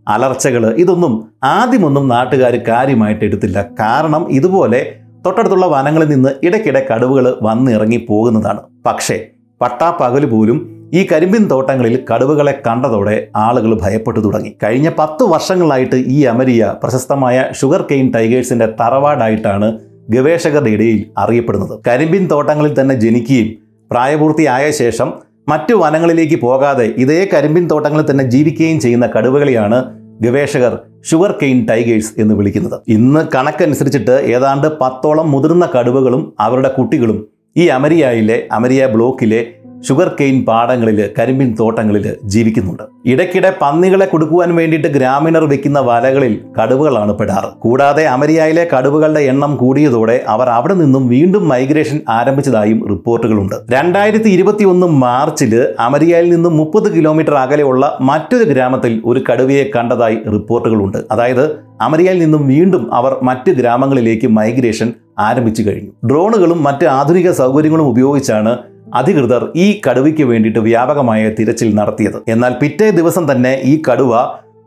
അലർച്ചകൾ 0.08 0.74
ഇതൊന്നും 0.78 1.24
ആദ്യമൊന്നും 1.44 2.08
നാട്ടുകാർ 2.08 2.56
കാര്യമായിട്ട് 2.68 3.24
എടുത്തില്ല. 3.24 3.62
കാരണം 3.80 4.30
ഇതുപോലെ 4.30 4.96
തൊട്ടടുത്തുള്ള 5.26 5.66
വനങ്ങളിൽ 5.66 6.08
നിന്ന് 6.08 6.28
ഇടയ്ക്കിടെ 6.42 6.86
കടുവകൾ 6.90 7.34
വന്നിറങ്ങി 7.42 7.96
പോകുന്നതാണ്. 8.08 8.60
പക്ഷേ 8.86 9.20
പട്ടാപ്പകൽ 9.60 10.26
പോലും 10.26 10.71
ഈ 10.92 11.06
കരിമ്പിൻ 11.12 11.44
തോട്ടങ്ങളിൽ 11.50 12.04
കടുവകളെ 12.08 12.52
കണ്ടതോടെ 12.66 13.28
ആളുകൾ 13.36 13.70
ഭയപ്പെട്ടു 13.82 14.20
തുടങ്ങി. 14.20 14.50
കഴിഞ്ഞ 14.62 14.90
പത്ത് 14.98 15.24
വർഷങ്ങളായിട്ട് 15.24 15.98
ഈ 16.16 16.18
അമരിയ 16.32 16.74
പ്രശസ്തമായ 16.82 17.44
ഷുഗർ 17.60 17.82
കെയിൻ 17.90 18.12
ടൈഗേഴ്സിന്റെ 18.16 18.66
തറവാടായിട്ടാണ് 18.80 19.68
ഗവേഷകരുടെ 20.10 20.70
ഇടയിൽ 20.70 20.98
അറിയപ്പെടുന്നത്. 21.18 21.80
കരിമ്പിൻ 21.86 22.26
തോട്ടങ്ങളിൽ 22.32 22.80
തന്നെ 22.80 22.94
ജനിക്കുകയും 22.94 23.48
പ്രായപൂർത്തിയായ 23.90 24.70
ശേഷം 24.70 25.12
മറ്റു 25.48 25.74
വനങ്ങളിലേക്ക് 25.74 26.40
പോകാതെ 26.40 26.86
ഇതേ 27.04 27.28
കരിമ്പിൻ 27.32 27.64
തോട്ടങ്ങളിൽ 27.70 28.06
തന്നെ 28.10 28.24
ജീവിക്കുകയും 28.24 28.80
ചെയ്യുന്ന 28.80 29.06
കടുവകളെയാണ് 29.06 29.78
ഗവേഷകർ 30.20 30.78
ഷുഗർ 31.10 31.30
കെയിൻ 31.42 31.66
ടൈഗേഴ്സ് 31.70 32.12
എന്ന് 32.18 32.34
വിളിക്കുന്നത്. 32.34 32.76
ഇന്ന് 32.88 33.20
കണക്കനുസരിച്ചിട്ട് 33.34 34.16
ഏതാണ്ട് 34.34 34.68
പത്തോളം 34.80 35.30
മുതിർന്ന 35.30 35.68
കടുവകളും 35.76 36.32
അവരുടെ 36.40 36.68
കുട്ടികളും 36.68 37.18
ഈ 37.56 37.66
അമരിയായിലെ 37.78 38.36
അമരിയ 38.52 38.86
ബ്ലോക്കിലെ 38.86 39.40
ഷുഗർ 39.88 40.08
കെയിൻ 40.20 40.44
പാടങ്ങളിൽ 40.44 41.10
കരിമ്പിൻ 41.18 41.56
തോട്ടങ്ങളിൽ 41.60 42.16
ജീവിക്കുന്നുണ്ട്. 42.24 42.82
ഇടയ്ക്കിടെ 43.06 43.52
പന്നികളെ 43.62 44.06
കൊടുക്കുവാൻ 44.06 44.56
വേണ്ടിയിട്ട് 44.56 44.88
ഗ്രാമീണർ 44.88 45.44
വെക്കുന്ന 45.44 45.78
വലകളിൽ 45.80 46.40
കടുവകളാണ് 46.58 47.18
പെടാറ്. 47.18 47.58
കൂടാതെ 47.58 48.06
അമരിയായിലെ 48.06 48.68
കടുവകളുടെ 48.74 49.20
എണ്ണം 49.20 49.56
കൂടിയതോടെ 49.56 50.24
അവർ 50.28 50.48
അവിടെ 50.48 50.74
നിന്നും 50.74 51.08
വീണ്ടും 51.08 51.48
മൈഗ്രേഷൻ 51.48 52.00
ആരംഭിച്ചതായും 52.08 52.88
റിപ്പോർട്ടുകളുണ്ട്. 52.88 53.56
രണ്ടായിരത്തി 53.70 54.28
ഇരുപത്തി 54.28 54.64
ഒന്ന് 54.64 54.86
മാർച്ചിൽ 54.86 55.66
അമരിയായിൽ 55.78 56.30
നിന്നും 56.34 56.56
മുപ്പത് 56.56 56.96
കിലോമീറ്റർ 56.96 57.34
അകലെയുള്ള 57.34 57.98
മറ്റൊരു 58.00 58.44
ഗ്രാമത്തിൽ 58.44 59.02
ഒരു 59.04 59.24
കടുവയെ 59.30 59.70
കണ്ടതായി 59.76 60.18
റിപ്പോർട്ടുകളുണ്ട്. 60.32 60.98
അതായത് 61.10 61.44
അമരിയായിൽ 61.80 62.18
നിന്നും 62.18 62.48
വീണ്ടും 62.48 62.94
അവർ 62.94 63.16
മറ്റ് 63.22 63.50
ഗ്രാമങ്ങളിലേക്ക് 63.50 64.26
മൈഗ്രേഷൻ 64.26 64.92
ആരംഭിച്ചു 65.18 65.62
കഴിഞ്ഞു. 65.62 65.90
ഡ്രോണുകളും 66.06 66.62
മറ്റ് 66.62 66.86
ആധുനിക 66.86 67.30
സൗകര്യങ്ങളും 67.30 67.88
ഉപയോഗിച്ചാണ് 67.88 68.71
അധികൃതർ 69.00 69.42
ഈ 69.64 69.66
കടുവയ്ക്ക് 69.86 70.24
വേണ്ടിയിട്ട് 70.30 70.60
വ്യാപകമായ 70.68 71.30
തിരച്ചിൽ 71.38 71.68
നടത്തിയത്. 71.80 72.18
എന്നാൽ 72.28 72.54
പിറ്റേ 72.62 72.88
ദിവസം 73.00 73.26
തന്നെ 73.32 73.52
ഈ 73.72 73.74
കടുവ 73.88 74.14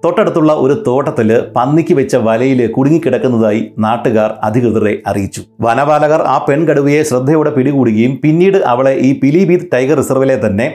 തൊട്ടടുത്തുള്ള 0.03 0.51
ഒരു 0.63 0.73
തോട്ടത്തിൽ 0.87 1.29
പന്നിക്ക് 1.55 1.93
വെച്ച 1.93 2.15
വലയിൽ 2.25 2.59
കുടുങ്ങിക്കിടക്കുന്നതായി 2.75 3.61
നാട്ടുകാർ 3.85 4.29
അധികൃതരെ 4.47 4.93
അറിയിച്ചു. 5.09 5.41
വനപാലകർ 5.65 6.21
ആ 6.33 6.35
പെൺകടുവയെ 6.47 7.01
ശ്രദ്ധയോടെ 7.09 7.51
പിടികൂടുകയും 7.55 8.13
പിന്നീട് 8.23 8.59
അവളെ 8.73 8.93
ഈ 9.07 9.11
പിലിബീത് 9.21 9.65
ടൈഗർ 9.73 9.97
റിസർവിലെ 9.97 10.37
തന്നെ 10.45 10.67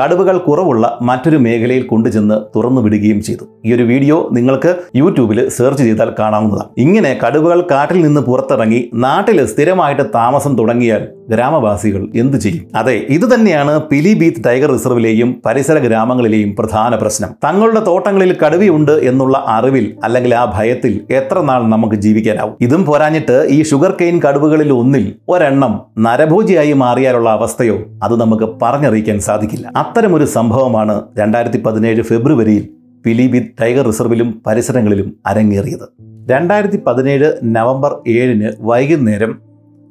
കടുവകൾ 0.00 0.38
കുറവുള്ള 0.38 0.98
മറ്റൊരു 1.02 1.36
മേഖലയിൽ 1.36 1.82
കൊണ്ടുചെന്ന് 1.82 2.34
തുറന്നു 2.56 2.80
വിടുകയും 2.80 3.22
ചെയ്തു. 3.22 3.44
ഈ 3.66 3.74
ഒരു 3.74 3.82
വീഡിയോ 3.82 4.28
നിങ്ങൾക്ക് 4.32 4.76
യൂട്യൂബിൽ 4.96 5.48
സെർച്ച് 5.48 5.84
ചെയ്താൽ 5.84 6.12
കാണാവുന്നതാണ്. 6.18 6.68
ഇങ്ങനെ 6.78 7.18
കടുവകൾ 7.26 7.60
കാട്ടിൽ 7.70 8.02
നിന്ന് 8.02 8.20
പുറത്തിറങ്ങി 8.20 8.90
നാട്ടിൽ 8.94 9.46
സ്ഥിരമായിട്ട് 9.46 10.02
താമസം 10.02 10.58
തുടങ്ങിയാൽ 10.58 11.08
ഗ്രാമവാസികൾ 11.30 12.08
എന്തു 12.14 12.36
ചെയ്യും? 12.36 12.64
അതെ 12.74 13.02
ഇത് 13.08 13.34
തന്നെയാണ് 13.34 13.80
പിലിബീത്ത് 13.80 14.44
ടൈഗർ 14.46 14.72
റിസർവിലെയും 14.72 15.42
പരിസര 15.46 15.78
ഗ്രാമങ്ങളിലെയും 15.78 16.56
പ്രധാന 16.56 16.94
പ്രശ്നം. 16.94 17.30
തങ്ങളുടെ 17.44 17.80
തോട്ടങ്ങളിൽ 17.80 18.36
കടുവയുണ്ട് 18.44 18.92
എന്നുള്ള 18.92 19.44
അറിവിൽ 19.46 19.94
അല്ലെങ്കിൽ 20.04 20.34
ആ 20.34 20.52
ഭയത്തിൽ 20.56 21.00
എത്ര 21.10 21.40
നാൾ 21.40 21.62
നമുക്ക് 21.68 21.94
ജീവിക്കാനാവും? 21.94 22.56
ഇതും 22.60 22.84
പോരാഞ്ഞിട്ട് 22.84 23.46
ഈ 23.50 23.62
ഷുഗർ 23.62 23.96
കെയിൻ 24.00 24.20
കടുവകളിൽ 24.20 24.72
ഒന്നിൽ 24.72 25.14
ഒരെണ്ണം 25.28 25.80
നരഭോജിയായി 25.98 26.72
മാറിയാലുള്ള 26.72 27.30
അവസ്ഥയോ 27.30 27.78
അത് 28.02 28.20
നമുക്ക് 28.20 28.48
പറഞ്ഞറിയിക്കാൻ 28.62 29.20
സാധിക്കില്ല. 29.20 29.83
അത്തരമൊരു 29.84 30.24
സംഭവമാണ് 30.24 30.94
രണ്ടായിരത്തി 31.18 31.58
പതിനേഴ് 31.62 32.02
ഫെബ്രുവരിയിൽ 32.02 32.68
പിലിബിത് 33.04 33.48
ടൈഗർ 33.60 33.86
റിസർവിലും 33.86 34.42
പരിസരങ്ങളിലും 34.46 35.16
അരങ്ങേറിയത്. 35.26 35.86
രണ്ടായിരത്തി 36.30 36.78
പതിനേഴ് 36.86 37.28
നവംബർ 37.44 37.92
ഏഴിന് 38.08 38.52
വൈകുന്നേരം 38.60 39.32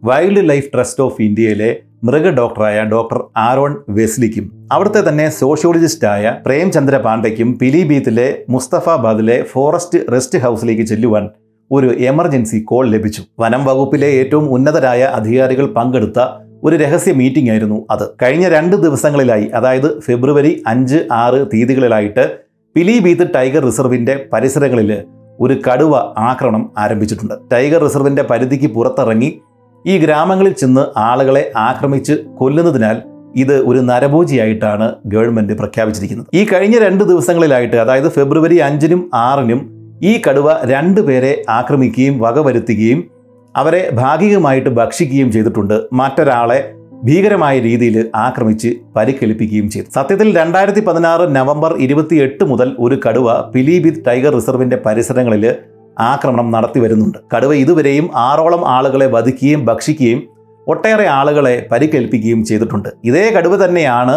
വൈൽഡ് 0.03 0.50
ലൈഫ് 0.50 0.69
ട്രസ്റ്റ് 0.73 1.03
ഓഫ് 1.03 1.21
ഇന്ത്യയിലെ 1.21 1.69
മൃഗ 2.03 2.29
ഡോക്ടറായ 2.29 2.83
ഡോക്ടർ 2.83 3.19
ആരോൺ 3.38 3.75
വെസ്ലിക്കും 3.89 4.45
അവിടുത്തെ 4.71 5.09
തന്നെ 5.09 5.29
സോഷ്യോളജിസ്റ്റായ 5.29 6.33
പ്രേംചന്ദ്ര 6.45 6.97
പാണ്ഡയ്ക്കും 6.97 7.59
പിലിബീത്തിലെ 7.59 8.27
മുസ്തഫാബാദിലെ 8.50 9.43
ഫോറസ്റ്റ് 9.43 10.00
റെസ്റ്റ് 10.13 10.39
ഹൗസിലേക്ക് 10.39 10.81
ചെല്ലുവാൻ 10.81 11.29
ഒരു 11.71 11.88
എമർജൻസി 12.12 12.59
കോൾ 12.59 12.89
ലഭിച്ചു. 12.89 13.21
വനം 13.39 13.65
വകുപ്പിലെ 13.65 14.07
ഏറ്റവും 14.07 14.50
ഉന്നതരായ 14.50 15.03
അധികാരികൾ 15.03 15.65
പങ്കെടുത്ത 15.73 16.19
ഒരു 16.63 16.75
രഹസ്യ 16.75 17.13
മീറ്റിംഗ് 17.13 17.51
ആയിരുന്നു 17.51 17.88
അത്. 17.91 18.10
കഴിഞ്ഞ 18.22 18.50
രണ്ട് 18.50 18.75
ദിവസങ്ങളിലായി 18.75 19.51
അതായത് 19.53 20.00
ഫെബ്രുവരി 20.00 20.63
അഞ്ച് 20.67 21.08
ആറ് 21.12 21.46
തീയതികളിലായിട്ട് 21.53 22.38
പിലിബീത്ത് 22.75 23.27
ടൈഗർ 23.36 23.65
റിസർവിന്റെ 23.65 24.25
പരിസരങ്ങളിൽ 24.34 25.03
ഒരു 25.39 25.53
കടുവ 25.53 25.96
ആക്രമണം 26.17 26.70
ആരംഭിച്ചിട്ടുണ്ട്. 26.77 27.34
ടൈഗർ 27.51 27.84
റിസർവിന്റെ 27.84 28.24
പരിധിക്ക് 28.24 28.67
പുറത്തിറങ്ങി 28.67 29.41
ഈ 29.88 29.98
ഗ്രാമങ്ങളിൽ 29.98 30.53
ചെന്ന് 30.53 31.00
ആളുകളെ 31.00 31.51
ആക്രമിച്ച് 31.58 32.13
കൊല്ലുന്നതിനാൽ 32.38 33.01
ഇത് 33.36 33.62
ഒരു 33.67 33.79
നരഭോജിയായിട്ടാണ് 33.79 34.96
ഗവൺമെന്റ് 35.05 35.53
പ്രഖ്യാപിച്ചിരിക്കുന്നത്. 35.53 36.27
ഈ 36.34 36.46
കഴിഞ്ഞ 36.46 36.79
രണ്ട് 36.79 37.03
ദിവസങ്ങളിലായിട്ട് 37.03 37.75
അതായത് 37.75 38.10
ഫെബ്രുവരി 38.12 38.55
അഞ്ചിനും 38.55 39.12
ആറിനും 39.13 39.62
ഈ 40.03 40.22
കടുവ 40.29 40.62
രണ്ടുപേരെ 40.63 41.43
ആക്രമിക്കുകയും 41.50 42.20
വകവരുത്തുകയും 42.20 43.12
അവരെ 43.55 43.81
ഭാഗികമായിട്ട് 43.93 44.69
ഭക്ഷിക്കുകയും 44.69 45.31
ചെയ്തിട്ടുണ്ട്. 45.31 45.75
മറ്റൊരാളെ 45.93 46.60
ഭീകരമായ 47.03 47.60
രീതിയിൽ 47.60 47.95
ആക്രമിച്ച് 48.15 48.69
പരിക്കേൽപ്പിക്കുകയും 48.95 49.69
ചെയ്തു. 49.69 49.88
സത്യത്തിൽ 49.95 50.38
രണ്ടായിരത്തി 50.38 50.81
പതിനാറ് 50.88 51.36
നവംബർ 51.36 51.72
ഇരുപത്തിയെട്ട് 51.77 52.43
മുതൽ 52.43 52.75
ഒരു 52.79 52.98
കടുവ 53.05 53.33
പിലിബിത് 53.53 54.05
ടൈഗർ 54.07 54.33
റിസർവിന്റെ 54.36 54.77
പരിസരങ്ങളിൽ 54.86 55.55
ആക്രമണം 56.00 56.51
നടത്തി 56.51 56.79
വരുന്നുണ്ട്. 56.79 57.17
കടുവ 57.36 57.53
ഇതുവരെയും 57.53 58.10
ആറോളം 58.15 58.67
ആളുകളെ 58.67 59.07
വധിക്കുകയും 59.07 59.65
ഭക്ഷിക്കുകയും 59.65 60.22
ഒട്ടേറെ 60.67 61.07
ആളുകളെ 61.07 61.67
പരിക്കേൽപ്പിക്കുകയും 61.72 62.45
ചെയ്തിട്ടുണ്ട്. 62.45 62.89
ഇതേ 63.05 63.31
കടുവ 63.31 63.65
തന്നെയാണ് 63.65 64.15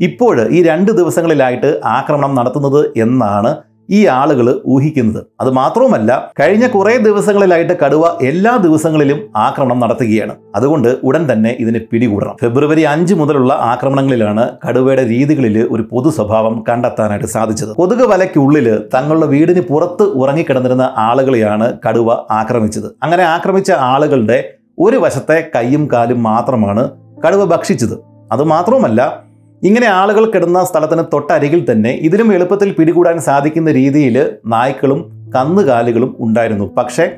ഇപ്പോൾ 0.00 0.48
ഈ 0.48 0.62
രണ്ട് 0.62 0.90
ദിവസങ്ങളിലായിട്ട് 0.92 1.80
ആക്രമണം 1.84 2.34
നടത്തുന്നത് 2.34 2.98
എന്നാണ് 2.98 3.56
ഈ 3.90 4.06
ആളുകൾ 4.06 4.62
ഊഹിക്കുന്നത്. 4.66 5.24
അത് 5.40 5.50
മാത്രവുമല്ല 5.50 6.32
കഴിഞ്ഞ 6.40 6.66
കുറേ 6.66 6.96
ദിവസങ്ങളിലായിട്ട് 6.96 7.72
കടുവ 7.84 8.18
എല്ലാ 8.22 8.56
ദിവസങ്ങളിലും 8.56 9.20
ആക്രമണം 9.36 9.80
നടത്തുകയാണ്. 9.80 10.34
അതുകൊണ്ട് 10.56 10.96
ഉടൻ 11.02 11.32
തന്നെ 11.32 11.56
ഇതിനെ 11.60 11.80
പിടികൂടണം. 11.92 12.36
ഫെബ്രുവരി 12.40 12.82
അഞ്ച് 12.82 13.14
മുതലുള്ള 13.14 13.52
ആക്രമണങ്ങളിലാണ് 13.60 14.48
കടുവയുടെ 14.68 15.04
രീതികളിൽ 15.08 15.68
ഒരു 15.70 15.88
പൊതു 15.92 16.10
സ്വഭാവം 16.10 16.64
കണ്ടെത്താനായിട്ട് 16.68 17.26
സാധിച്ചത്. 17.26 17.76
കൊതുക് 17.76 18.04
വലയ്ക്കുള്ളിൽ 18.04 18.78
തങ്ങളുടെ 18.94 19.26
വീടിന് 19.26 19.60
പുറത്ത് 19.60 20.02
ഉറങ്ങിക്കിടന്നിരുന്ന 20.02 20.94
ആളുകളെയാണ് 20.96 21.78
കടുവ 21.88 22.12
ആക്രമിച്ചത്. 22.30 22.86
അങ്ങനെ 23.02 23.22
ആക്രമിച്ച 23.22 23.70
ആളുകളുടെ 23.70 24.52
ഒരു 24.78 24.96
വശത്തെ 24.96 25.50
കൈയും 25.56 25.88
കാലും 25.92 26.22
മാത്രമാണ് 26.22 26.90
കടുവ 27.26 27.44
ഭക്ഷിച്ചത്. 27.44 27.98
അതുമാത്രവുമല്ല 28.32 29.27
ഇങ്ങനെ 29.64 29.86
ആളുകൾ 29.86 30.30
കിടന്ന 30.30 30.64
സ്ഥലത്തിന് 30.64 31.02
തൊട്ടരികിൽ 31.12 31.72
തന്നെ 31.72 31.90
ഇതിലും 31.90 32.34
എളുപ്പത്തിൽ 32.34 32.72
പിടികൂടാൻ 32.72 33.18
സാധിക്കുന്ന 33.18 33.70
രീതിയിൽ 33.72 34.30
നായ്ക്കളും 34.46 35.00
കന്നുകാലികളും 35.36 36.16
ഉണ്ടായിരുന്നു. 36.18 36.74
പക്ഷേ 36.78 37.10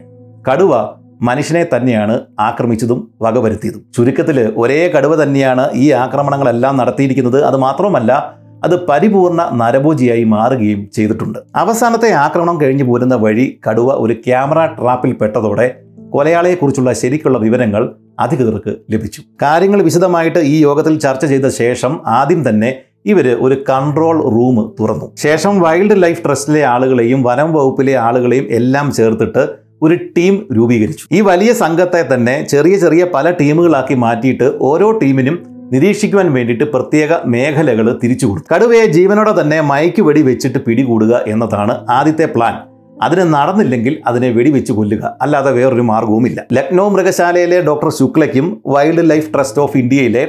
കടുവ 0.51 0.89
മനുഷ്യനെ 1.23 1.67
തന്നെയാണ് 1.77 2.21
ആക്രമിച്ചതും 2.41 3.11
വകവരുത്തിയതും. 3.23 3.83
ചുരുക്കത്തിൽ 3.97 4.55
ഒരേ 4.57 4.89
കടുവ 4.89 5.23
തന്നെയാണ് 5.23 5.71
ഈ 5.75 5.91
ആക്രമണങ്ങളെല്ലാം 5.91 6.77
നടത്തിയിരിക്കുന്നത്. 6.77 7.45
അത് 7.45 7.57
മാത്രമല്ല 7.57 8.41
അത് 8.65 8.87
പരിപൂർണ 8.87 9.51
നരഭോജിയായി 9.53 10.25
മാറുകയും 10.25 10.91
ചെയ്തിട്ടുണ്ട്. 10.93 11.39
അവസാനത്തെ 11.57 12.13
ആക്രമണം 12.13 12.61
കഴിഞ്ഞു 12.61 12.85
പോരുന്ന 12.85 13.15
വഴി 13.15 13.61
കടുവ 13.69 13.93
ഒരു 13.93 14.13
ക്യാമറ 14.13 14.67
ട്രാപ്പിൽ 14.67 15.13
പെട്ടതോടെ 15.13 15.75
കൊലയാളിയെക്കുറിച്ചുള്ള 16.11 16.93
ശരിക്കുള്ള 16.93 17.39
വിവരങ്ങൾ 17.39 17.95
അധികൃതർക്ക് 18.21 18.77
ലഭിച്ചു. 18.91 19.23
കാര്യങ്ങൾ 19.43 19.83
വിശദമായിട്ട് 19.83 20.39
ഈ 20.39 20.63
യോഗത്തിൽ 20.63 20.99
ചർച്ച 20.99 21.27
ചെയ്ത 21.27 21.49
ശേഷം 21.49 22.01
ആദ്യം 22.07 22.49
തന്നെ 22.49 22.75
ഇവർ 23.07 23.27
ഒരു 23.41 23.65
കൺട്രോൾ 23.69 24.17
റൂം 24.23 24.75
തുറന്നു. 24.81 25.13
ശേഷം 25.17 25.61
വൈൽഡ് 25.61 26.03
ലൈഫ് 26.03 26.25
ട്രസ്റ്റിലെ 26.25 26.63
ആളുകളെയും 26.65 27.23
വനം 27.23 27.53
വകുപ്പിലെ 27.53 27.95
ആളുകളെയും 27.97 28.47
എല്ലാം 28.51 28.93
ചേർത്തിട്ട് 28.93 29.49
ഒരു 29.83 29.95
ടീം 29.95 30.49
രൂപീകരിച്ചു. 30.53 31.07
ഈ 31.13 31.21
വലിയ 31.21 31.53
സംഘത്തെ 31.53 32.15
തന്നെ 32.15 32.47
ചെറിയ 32.47 32.79
ചെറിയ 32.79 33.07
പല 33.15 33.31
ടീമുകളാക്കി 33.31 33.95
മാറ്റിയിട്ട് 33.95 34.53
ഓരോ 34.61 34.99
ടീമിനും 34.99 35.39
നിരീക്ഷിക്കുവാൻ 35.73 36.33
വേണ്ടിയിട്ട് 36.33 36.65
പ്രത്യേക 36.65 37.09
മേഖലകൾ 37.27 37.99
തിരിച്ചു 38.03 38.27
കൊടുത്തു. 38.27 38.55
കടുവയെ 38.55 38.87
ജീവനോടെ 38.87 39.41
തന്നെ 39.41 39.61
മയക്കുവെടി 39.61 40.23
വെച്ചിട്ട് 40.23 40.59
പിടികൂടുക 40.59 41.21
എന്നതാണ് 41.27 41.87
ആദ്യത്തെ 41.91 42.27
പ്ലാൻ. 42.27 42.70
അതിന് 43.03 43.25
നടന്നില്ലെങ്കിൽ 43.35 43.95
അതിനെ 44.07 44.31
വെടിവെച്ച് 44.31 44.73
കൊല്ലുക. 44.73 45.17
അല്ലാതെ 45.23 45.51
വേറൊരു 45.51 45.83
മാർഗവുമില്ല. 45.83 46.41
ലക്നൗ 46.53 46.89
മൃഗശാലയിലെ 46.89 47.61
ഡോക്ടർ 47.61 47.91
ശുക്ലയ്ക്കും 47.99 48.63
വൈൽഡ് 48.67 49.11
ലൈഫ് 49.11 49.35
ട്രസ്റ്റ് 49.35 49.61
ഓഫ് 49.61 49.77
ഇന്ത്യയിലെ 49.77 50.25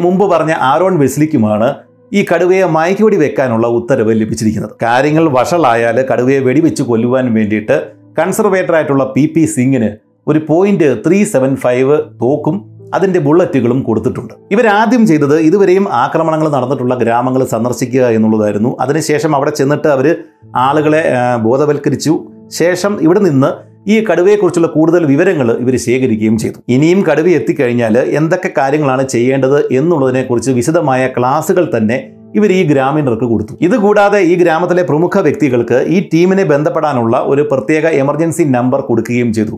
മുമ്പ് 0.00 0.24
പറഞ്ഞ 0.30 0.52
ആരോൺ 0.60 0.98
വെസ്ലിക്കുമാണ് 0.98 1.74
ഈ 2.12 2.26
കടുവയെ 2.34 2.64
മയക്കുവെടി 2.64 3.16
വെക്കാനുള്ള 3.16 3.66
ഉത്തരവ് 3.66 4.12
ലഭിച്ചിരിക്കുന്നത്. 4.20 4.70
കാര്യങ്ങൾ 4.82 5.28
വഷളായാൽ 5.28 6.06
കടുവയെ 6.12 6.38
വെടിവെച്ച് 6.38 6.82
കൊല്ലുവാൻ 6.82 7.34
വേണ്ടിയിട്ട് 7.34 7.76
കൺസർവേറ്റർ 8.18 8.74
ആയിട്ടുള്ള 8.74 9.04
പി 9.16 9.24
പി 9.36 9.44
സിംഗിന് 9.44 9.90
ഒരു 10.28 10.40
പോയിന്റ് 10.48 10.88
ത്രീ 11.06 11.24
സെവൻ 11.24 11.56
ഫൈവ് 11.56 11.96
തോക്കും 12.22 12.56
അതിന്റെ 12.96 13.20
ബുള്ളറ്റുകളും 13.26 13.78
കൊടുത്തിട്ടുണ്ട്. 13.88 14.34
ഇവരാദ്യം 14.54 15.02
ചെയ്തത് 15.10 15.36
ഇതുവരെയും 15.48 15.86
ആക്രമണങ്ങൾ 16.04 16.48
നടന്നിട്ടുള്ള 16.56 16.94
ഗ്രാമങ്ങൾ 17.02 17.44
സന്ദർശിക്കുക 17.54 18.06
എന്നുള്ളതായിരുന്നു. 18.16 18.72
അതിനുശേഷം 18.84 19.32
അവിടെ 19.38 19.52
ചെന്നിട്ട് 19.60 19.88
അവർ 19.96 20.08
ആളുകളെ 20.66 21.02
ബോധവൽക്കരിച്ചു. 21.46 22.14
ശേഷം 22.60 22.92
ഇവിടെ 23.06 23.20
നിന്ന് 23.28 23.52
ഈ 23.94 23.96
കടുവയെക്കുറിച്ചുള്ള 24.06 24.68
കൂടുതൽ 24.74 25.02
വിവരങ്ങൾ 25.10 25.48
ഇവർ 25.64 25.74
ശേഖരിക്കുകയും 25.86 26.36
ചെയ്തു. 26.42 26.58
ഇനിയും 26.74 27.00
കടുവ 27.08 27.28
എത്തിക്കഴിഞ്ഞാൽ 27.38 27.96
എന്തൊക്കെ 28.20 28.50
കാര്യങ്ങളാണ് 28.58 29.04
ചെയ്യേണ്ടത് 29.14 29.58
എന്നുള്ളതിനെക്കുറിച്ച് 29.78 30.52
വിശദമായ 30.58 31.02
ക്ലാസുകൾ 31.16 31.66
തന്നെ 31.74 31.98
ഇവർ 32.38 32.50
ഈ 32.56 32.62
ഗ്രാമീണർക്ക് 32.70 33.26
കൊടുത്തു. 33.32 33.54
ഇതുകൂടാതെ 33.66 34.20
ഈ 34.30 34.34
ഗ്രാമത്തിലെ 34.40 34.82
പ്രമുഖ 34.88 35.20
വ്യക്തികൾക്ക് 35.26 35.78
ഈ 35.96 36.00
ടീമിനെ 36.12 36.44
ബന്ധപ്പെടാനുള്ള 36.52 37.16
ഒരു 37.32 37.42
പ്രത്യേക 37.52 37.86
എമർജൻസി 38.02 38.44
നമ്പർ 38.56 38.80
കൊടുക്കുകയും 38.88 39.30
ചെയ്തു. 39.36 39.56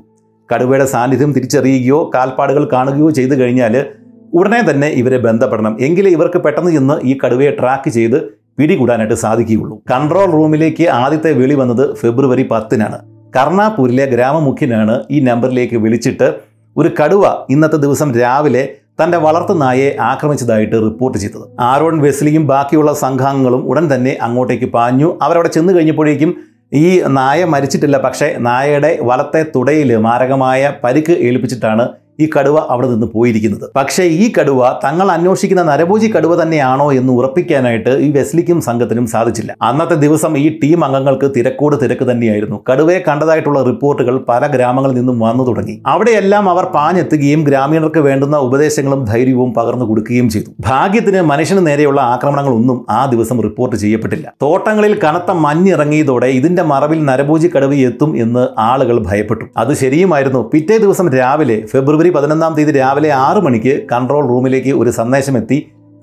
കടുവയുടെ 0.52 0.84
സാന്നിധ്യം 0.84 1.32
തിരിച്ചറിയുകയോ 1.32 2.10
കാൽപ്പാടുകൾ 2.14 2.68
കാണുകയോ 2.72 3.10
ചെയ്തു 3.10 3.34
കഴിഞ്ഞാൽ 3.34 3.86
ഉടനെ 4.34 4.70
തന്നെ 4.70 4.88
ഇവരെ 4.88 5.18
ബന്ധപ്പെടണം. 5.18 5.76
എങ്കിലേ 5.80 6.10
ഇവർക്ക് 6.10 6.38
പെട്ടെന്ന് 6.38 6.70
ചെന്ന് 6.70 7.00
ഈ 7.04 7.18
കടുവയെ 7.24 7.50
ട്രാക്ക് 7.50 7.90
ചെയ്ത് 7.90 8.18
പിടികൂടാനായിട്ട് 8.58 9.14
സാധിക്കുകയുള്ളൂ. 9.14 9.82
കൺട്രോൾ 9.90 10.32
റൂമിലേക്ക് 10.32 10.88
ആദ്യത്തെ 10.88 11.32
വിളി 11.32 11.54
വന്നത് 11.54 11.94
ഫെബ്രുവരി 11.94 12.48
പത്തിനാണ്. 12.50 12.98
കർണാപൂരിലെ 13.36 14.06
ഗ്രാമമുഖ്യനാണ് 14.06 15.04
ഈ 15.10 15.20
നമ്പറിലേക്ക് 15.20 15.76
വിളിച്ചിട്ട് 15.76 16.28
ഒരു 16.76 16.90
കടുവ 17.00 17.26
ഇന്നത്തെ 17.50 17.76
ദിവസം 17.76 18.18
രാവിലെ 18.18 18.68
തന്റെ 19.02 19.18
വളർത്തു 19.18 19.52
നായയെ 19.52 19.96
ആക്രമിച്ചതായിട്ട് 20.00 20.76
റിപ്പോർട്ട് 20.76 21.18
ചെയ്തത്. 21.18 21.44
ആരോൺ 21.60 22.00
വെസ്ലിയും 22.00 22.46
ബാക്കിയുള്ള 22.46 22.92
സംഘാംഗങ്ങളും 22.92 23.62
ഉടൻ 23.68 23.94
തന്നെ 23.94 24.18
അങ്ങോട്ടേക്ക് 24.22 24.66
പാഞ്ഞു. 24.66 25.18
അവരവിടെ 25.22 25.48
ചെന്ന് 25.48 25.72
കഴിഞ്ഞപ്പോഴേക്കും 25.72 26.34
ഈ 26.72 26.86
നായ 27.10 27.40
മരിച്ചിട്ടില്ല 27.44 27.96
പക്ഷേ 27.98 28.28
നായയുടെ 28.38 28.90
വലത്തെ 29.02 29.42
തുടയിൽ 29.54 29.90
മാരകമായ 29.98 30.72
പരിക്ക് 30.84 31.14
ഏൽപ്പിച്ചിട്ടാണ് 31.22 31.84
ഈ 32.22 32.26
കടുവ 32.36 32.56
അവിടെ 32.74 32.88
നിന്ന് 32.92 33.06
പോയിരിക്കുന്നത്. 33.06 33.66
പക്ഷേ 33.76 34.04
ഈ 34.22 34.32
കടുവ 34.38 34.70
തങ്ങൾ 34.84 35.08
അന്വേഷിക്കുന്ന 35.16 35.62
നരഭോജി 35.62 36.08
കടുവ 36.16 36.42
തന്നെയാണോ 36.42 36.92
എന്ന് 36.92 37.12
ഉറപ്പിക്കാനായിട്ട് 37.12 37.92
ഈ 38.06 38.08
വെസ്ലിക്കും 38.16 38.60
സംഘത്തിനും 38.60 39.06
സാധിച്ചില്ല. 39.06 39.52
അന്നത്തെ 39.62 39.96
ദിവസം 40.04 40.38
ഈ 40.38 40.46
ടീം 40.62 40.84
അംഗങ്ങൾക്ക് 40.84 41.28
തിരക്കോട് 41.36 41.76
തിരക്ക് 41.82 42.10
തന്നെയായിരുന്നു. 42.10 42.58
കടുവയെ 42.70 43.00
കണ്ടതായിട്ടുള്ള 43.08 43.62
റിപ്പോർട്ടുകൾ 43.62 44.16
പല 44.28 44.46
ഗ്രാമങ്ങളിൽ 44.46 44.96
നിന്നും 44.96 45.18
വന്നു 45.20 45.46
തുടങ്ങി. 45.46 45.76
അവിടെയെല്ലാം 45.86 46.48
അവർ 46.50 46.64
പാഞ്ഞെത്തുകയും 46.76 47.44
ഗ്രാമീണർക്ക് 47.44 48.00
വേണ്ടുന്ന 48.08 48.36
ഉപദേശങ്ങളും 48.48 49.04
ധൈര്യവും 49.04 49.54
പകർന്നു 49.54 49.84
കൊടുക്കുകയും 49.84 50.28
ചെയ്തു. 50.28 50.50
ഭാഗ്യത്തിന് 50.60 51.22
മനുഷ്യന് 51.22 51.66
നേരെയുള്ള 51.66 52.00
ആക്രമണങ്ങളൊന്നും 52.14 52.78
ആ 52.90 53.00
ദിവസം 53.06 53.42
റിപ്പോർട്ട് 53.42 53.76
ചെയ്യപ്പെട്ടില്ല. 53.76 54.26
തോട്ടങ്ങളിൽ 54.42 54.94
കനത്ത 55.04 55.30
മഞ്ഞിറങ്ങിയതോടെ 55.46 56.26
ഇതിന്റെ 56.26 56.62
മറവിൽ 56.62 57.00
നരഭോജി 57.04 57.50
കടുവ 57.56 57.74
എത്തും 57.88 58.10
എന്ന് 58.24 58.44
ആളുകൾ 58.58 58.98
ഭയപ്പെട്ടു. 59.08 59.44
അത് 59.56 59.72
ശരിയുമായിരുന്നു. 59.74 60.50
പിറ്റേ 60.52 60.78
ദിവസം 60.78 61.08
രാവിലെ 61.18 61.58
ഫെബ്രുവരി 61.72 62.07
പതിനൊന്നാം 62.10 62.54
തീയതി 62.54 62.72
രാവിലെ 62.72 63.10
ആറു 63.10 63.40
മണിക്ക് 63.40 63.86
കൺട്രോൾ 63.92 64.28
റൂമിലേക്ക് 64.28 64.72
ഒരു 64.80 64.90
സന്ദേശം 64.90 65.36
എത്തി 65.36 65.58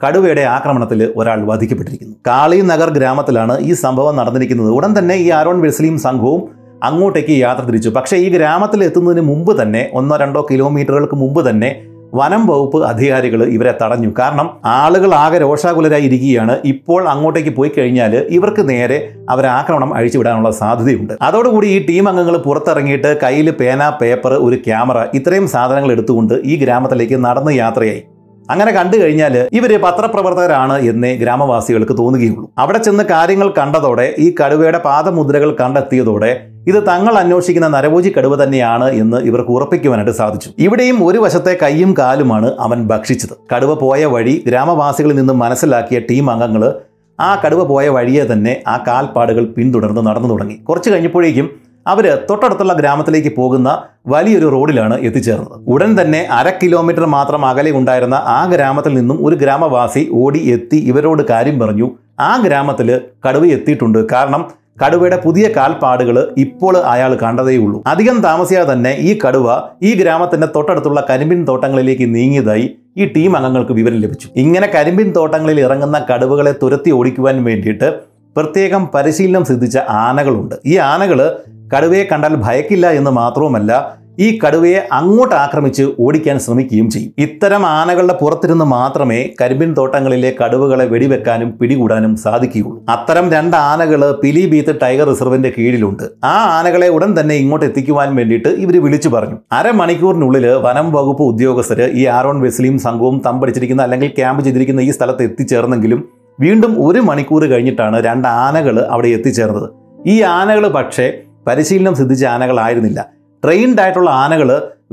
കടുവയുടെ 0.06 0.42
ആക്രമണത്തിൽ 0.42 1.14
ഒരാൾ 1.16 1.46
വധിക്കപ്പെട്ടിരിക്കുന്നു. 1.46 2.16
കാളി 2.28 2.62
നഗർ 2.62 2.90
ഗ്രാമത്തിലാണ് 2.90 3.60
ഈ 3.60 3.74
സംഭവം 3.74 4.16
നടന്നിരിക്കുന്നത്. 4.16 4.70
ഉടൻ 4.70 5.00
തന്നെ 5.00 5.16
ഈ 5.16 5.30
ആരോൺ 5.30 5.62
വെസ്ലിയും 5.62 5.98
സംഘവും 5.98 6.42
അങ്ങോട്ടേക്ക് 6.84 7.32
യാത്ര 7.32 7.64
തിരിച്ചു. 7.64 7.90
പക്ഷേ 7.90 8.18
ഈ 8.18 8.30
ഗ്രാമത്തിൽ 8.30 8.84
എത്തുന്നതിന് 8.84 9.22
മുമ്പ് 9.22 9.62
തന്നെ 9.62 9.92
ഒന്നോ 9.94 10.18
രണ്ടോ 10.18 10.48
കിലോമീറ്ററുകൾക്ക് 10.52 11.16
മുമ്പ് 11.16 11.50
തന്നെ 11.50 11.70
വനം 12.14 12.48
വകുപ്പ് 12.48 12.86
അധികാരികൾ 12.86 13.44
ഇവരെ 13.44 13.74
തടഞ്ഞു. 13.82 14.14
കാരണം 14.20 14.50
ആളുകൾ 14.66 15.14
ആകെ 15.14 15.38
രോഷാകുലരായി 15.38 16.04
ഇരിക്കുകയാണ് 16.04 16.58
ഇപ്പോൾ 16.66 17.10
അങ്ങോട്ടേക്ക് 17.10 17.50
പോയി 17.50 17.72
കഴിഞ്ഞാൽ 17.78 18.16
ഇവർക്ക് 18.30 18.70
നേരെ 18.70 19.12
അവർ 19.30 19.46
ആക്രമണം 19.46 19.94
അഴിച്ചുവിടാനുള്ള 19.94 20.52
സാധ്യതയുണ്ട്. 20.52 21.14
അതോടുകൂടി 21.22 21.68
ഈ 21.68 21.86
ടീം 21.86 22.10
അംഗങ്ങൾ 22.10 22.38
പുറത്തിറങ്ങിയിട്ട് 22.38 23.18
കയ്യിൽ 23.24 23.52
പേന 23.52 23.90
പേപ്പർ 24.02 24.34
ഒരു 24.34 24.56
ക്യാമറ 24.56 25.06
ഇത്രയും 25.14 25.48
സാധനങ്ങൾ 25.48 25.92
എടുത്തുകൊണ്ട് 25.92 26.34
ഈ 26.44 26.56
ഗ്രാമത്തിലേക്ക് 26.56 27.26
നടന്ന് 27.26 27.52
യാത്രയായി. 27.52 28.04
അങ്ങനെ 28.50 28.72
കണ്ടു 28.72 28.98
കഴിഞ്ഞാൽ 28.98 29.48
ഇവർ 29.52 29.82
പത്രപ്രവർത്തകരാണ് 29.82 30.80
എന്നേ 30.80 31.16
ഗ്രാമവാസികൾക്ക് 31.16 31.98
തോന്നുകയുള്ളൂ. 31.98 32.50
അവിടെ 32.58 32.78
ചെന്ന് 32.78 33.04
കാര്യങ്ങൾ 33.04 33.54
കണ്ടതോടെ 33.58 34.16
ഈ 34.20 34.36
കടുവയുടെ 34.44 34.78
പാദമുദ്രകൾ 34.78 35.56
കണ്ടെത്തിയതോടെ 35.62 36.55
ഇത് 36.68 36.80
തങ്ങൾ 36.88 37.14
അന്വേഷിക്കുന്ന 37.22 37.68
നരഭോജി 37.68 38.10
കടുവ 38.18 38.44
തന്നെയാണ് 38.44 38.88
എന്ന് 39.02 39.18
ഇവർക്ക് 39.18 39.50
ഉറപ്പിക്കുവാനായിട്ട് 39.50 40.14
സാധിച്ചു. 40.22 40.50
ഇവിടെയും 40.60 40.98
ഒരു 41.08 41.18
വശത്തെ 41.18 41.58
കൈയും 41.64 41.96
കാലുമാണ് 42.00 42.50
അവൻ 42.60 42.88
ഭക്ഷിച്ചത്. 42.88 43.36
കടുവ 43.54 43.74
പോയ 43.74 44.06
വഴി 44.06 44.44
ഗ്രാമവാസികളിൽ 44.48 45.16
നിന്നും 45.16 45.40
മനസ്സിലാക്കിയ 45.40 46.00
ടീം 46.00 46.32
അംഗങ്ങൾ 46.32 46.74
ആ 47.20 47.42
കടുവ 47.46 47.64
പോയ 47.64 47.86
വഴിയെ 47.90 48.24
തന്നെ 48.32 48.56
ആ 48.68 48.78
കാൽപ്പാടുകൾ 48.88 49.46
പിന്തുടർന്ന് 49.58 50.02
നടന്നു 50.08 50.30
തുടങ്ങി. 50.30 50.56
കുറച്ച് 50.56 50.90
കഴിഞ്ഞപ്പോഴേക്കും 50.90 51.50
അവർ 51.88 52.06
തൊട്ടടുത്തുള്ള 52.30 52.74
ഗ്രാമത്തിലേക്ക് 52.74 53.32
പോകുന്ന 53.36 53.70
വലിയൊരു 54.08 54.46
റോഡിലാണ് 54.46 54.96
എത്തിച്ചേർന്നത്. 55.08 55.56
ഉടൻ 55.68 55.92
തന്നെ 56.02 56.22
അര 56.38 56.50
കിലോമീറ്റർ 56.50 57.06
മാത്രം 57.06 57.46
അകലെ 57.46 57.72
ഉണ്ടായിരുന്ന 57.72 58.18
ആ 58.26 58.46
ഗ്രാമത്തിൽ 58.54 58.94
നിന്നും 58.94 59.18
ഒരു 59.26 59.36
ഗ്രാമവാസി 59.36 60.10
ഓടി 60.14 60.40
എത്തി 60.40 60.76
ഇവരോട് 60.76 61.24
കാര്യം 61.30 61.60
പറഞ്ഞു. 61.60 61.90
ആ 62.20 62.32
ഗ്രാമത്തിൽ 62.46 62.90
കടുവ 63.28 63.46
എത്തിയിട്ടുണ്ട്. 63.46 64.00
കാരണം 64.14 64.65
കടുവയുടെ 64.84 65.22
പുതിയ 65.26 65.48
കാൽപ്പാടുകൾ 65.48 66.34
ഇപ്പോൾ 66.38 66.78
അയാൾ 66.78 67.16
കണ്ടതേയുള്ളൂ. 67.16 67.84
അധികം 67.88 68.22
താമസിയാതെ 68.22 68.74
തന്നെ 68.74 68.96
ഈ 69.00 69.20
കടുവ 69.28 69.62
ഈ 69.84 69.94
ഗ്രാമത്തിന്റെ 70.02 70.48
തൊട്ടടുത്തുള്ള 70.56 71.08
കരിമ്പിൻ 71.10 71.48
തോട്ടങ്ങളിലേക്ക് 71.48 72.16
നീങ്ങിയതായി 72.16 72.76
ഈ 72.98 73.06
ടീം 73.06 73.38
അംഗങ്ങൾക്ക് 73.38 73.72
വിവരം 73.72 73.98
ലഭിച്ചു. 73.98 74.28
ഇങ്ങനെ 74.36 74.72
കരിമ്പിൻ 74.76 75.12
തോട്ടങ്ങളിൽ 75.12 75.60
ഇറങ്ങുന്ന 75.60 76.06
കടുവകളെ 76.14 76.56
തുരത്തി 76.64 76.92
ഓടിക്കുവാൻ 76.92 77.44
വേണ്ടിയിട്ട് 77.44 78.00
പ്രത്യേകം 78.36 78.88
പരിശീലനം 78.94 79.46
സിദ്ധിച്ച 79.46 79.78
ആനകളുണ്ട്. 79.78 80.56
ഈ 80.66 80.78
ആനകൾ 80.78 81.38
കടുവയെ 81.76 82.04
കണ്ടാൽ 82.04 82.36
ഭയക്കില്ല 82.36 82.88
എന്ന് 82.92 83.12
മാത്രവുമല്ല 83.12 83.98
ഈ 84.20 84.40
കടുവയെ 84.40 84.88
അങ്ങോട്ട് 84.92 85.36
ആക്രമിച്ച് 85.36 85.84
ഓടിക്കാൻ 86.00 86.40
ശ്രമിക്കുകയും 86.40 86.90
ചെയ്യും. 86.90 87.14
ഇത്തരം 87.18 87.66
ആനകളുടെ 87.66 88.14
പുറത്തിരുന്ന് 88.22 88.66
മാത്രമേ 88.66 89.30
കരിമ്പിൻ 89.42 89.74
തോട്ടങ്ങളിലെ 89.74 90.34
കടുവകളെ 90.44 90.86
വെടിവെക്കാനും 90.86 91.58
പിടികൂടാനും 91.58 92.16
സാധിക്കുകയുള്ളൂ. 92.16 92.86
അത്തരം 92.90 93.32
രണ്ട് 93.32 93.58
ആനകൾ 93.58 94.12
പിലിബീത്ത് 94.24 94.76
ടൈഗർ 94.82 95.08
റിസർവിന്റെ 95.08 95.54
കീഴിലുണ്ട്. 95.58 96.04
ആ 96.24 96.60
ആനകളെ 96.60 96.88
ഉടൻ 96.88 97.20
തന്നെ 97.20 97.36
ഇങ്ങോട്ട് 97.36 97.66
എത്തിക്കുവാൻ 97.66 98.16
വേണ്ടിയിട്ട് 98.16 98.48
ഇവർ 98.48 98.84
വിളിച്ചു 98.84 99.10
പറഞ്ഞു. 99.10 99.38
അരമണിക്കൂറിനുള്ളിൽ 99.52 100.48
വനം 100.48 100.92
വകുപ്പ് 100.92 101.24
ഉദ്യോഗസ്ഥർ 101.24 101.82
ഈ 101.82 102.06
ആരോൺ 102.06 102.42
വെസ്ലിയും 102.42 102.80
സംഘവും 102.80 103.22
തമ്പടിച്ചിരിക്കുന്ന 103.26 103.82
അല്ലെങ്കിൽ 103.82 104.08
ക്യാമ്പ് 104.08 104.44
ചെയ്തിരിക്കുന്ന 104.44 104.82
ഈ 104.82 104.92
സ്ഥലത്ത് 104.92 105.24
എത്തിച്ചേർന്നെങ്കിലും 105.24 106.10
വീണ്ടും 106.40 106.88
ഒരു 106.88 107.00
മണിക്കൂർ 107.00 107.46
കഴിഞ്ഞിട്ടാണ് 107.46 108.06
രണ്ട് 108.06 108.28
ആനകൾ 108.28 108.80
അവിടെ 108.80 109.08
എത്തിച്ചേർന്നത്. 109.08 109.70
ഈ 110.08 110.22
ആനകൾ 110.22 110.68
പക്ഷേ 110.68 111.14
പരിശീലനം 111.48 111.96
സിദ്ധിച്ച 111.96 112.26
ആനകളായിരുന്നില്ല. 112.26 113.15
ട്രെയിൻഡ് 113.46 113.82
ആയിട്ടുള്ള 113.82 114.10
ആനകൾ 114.10 114.50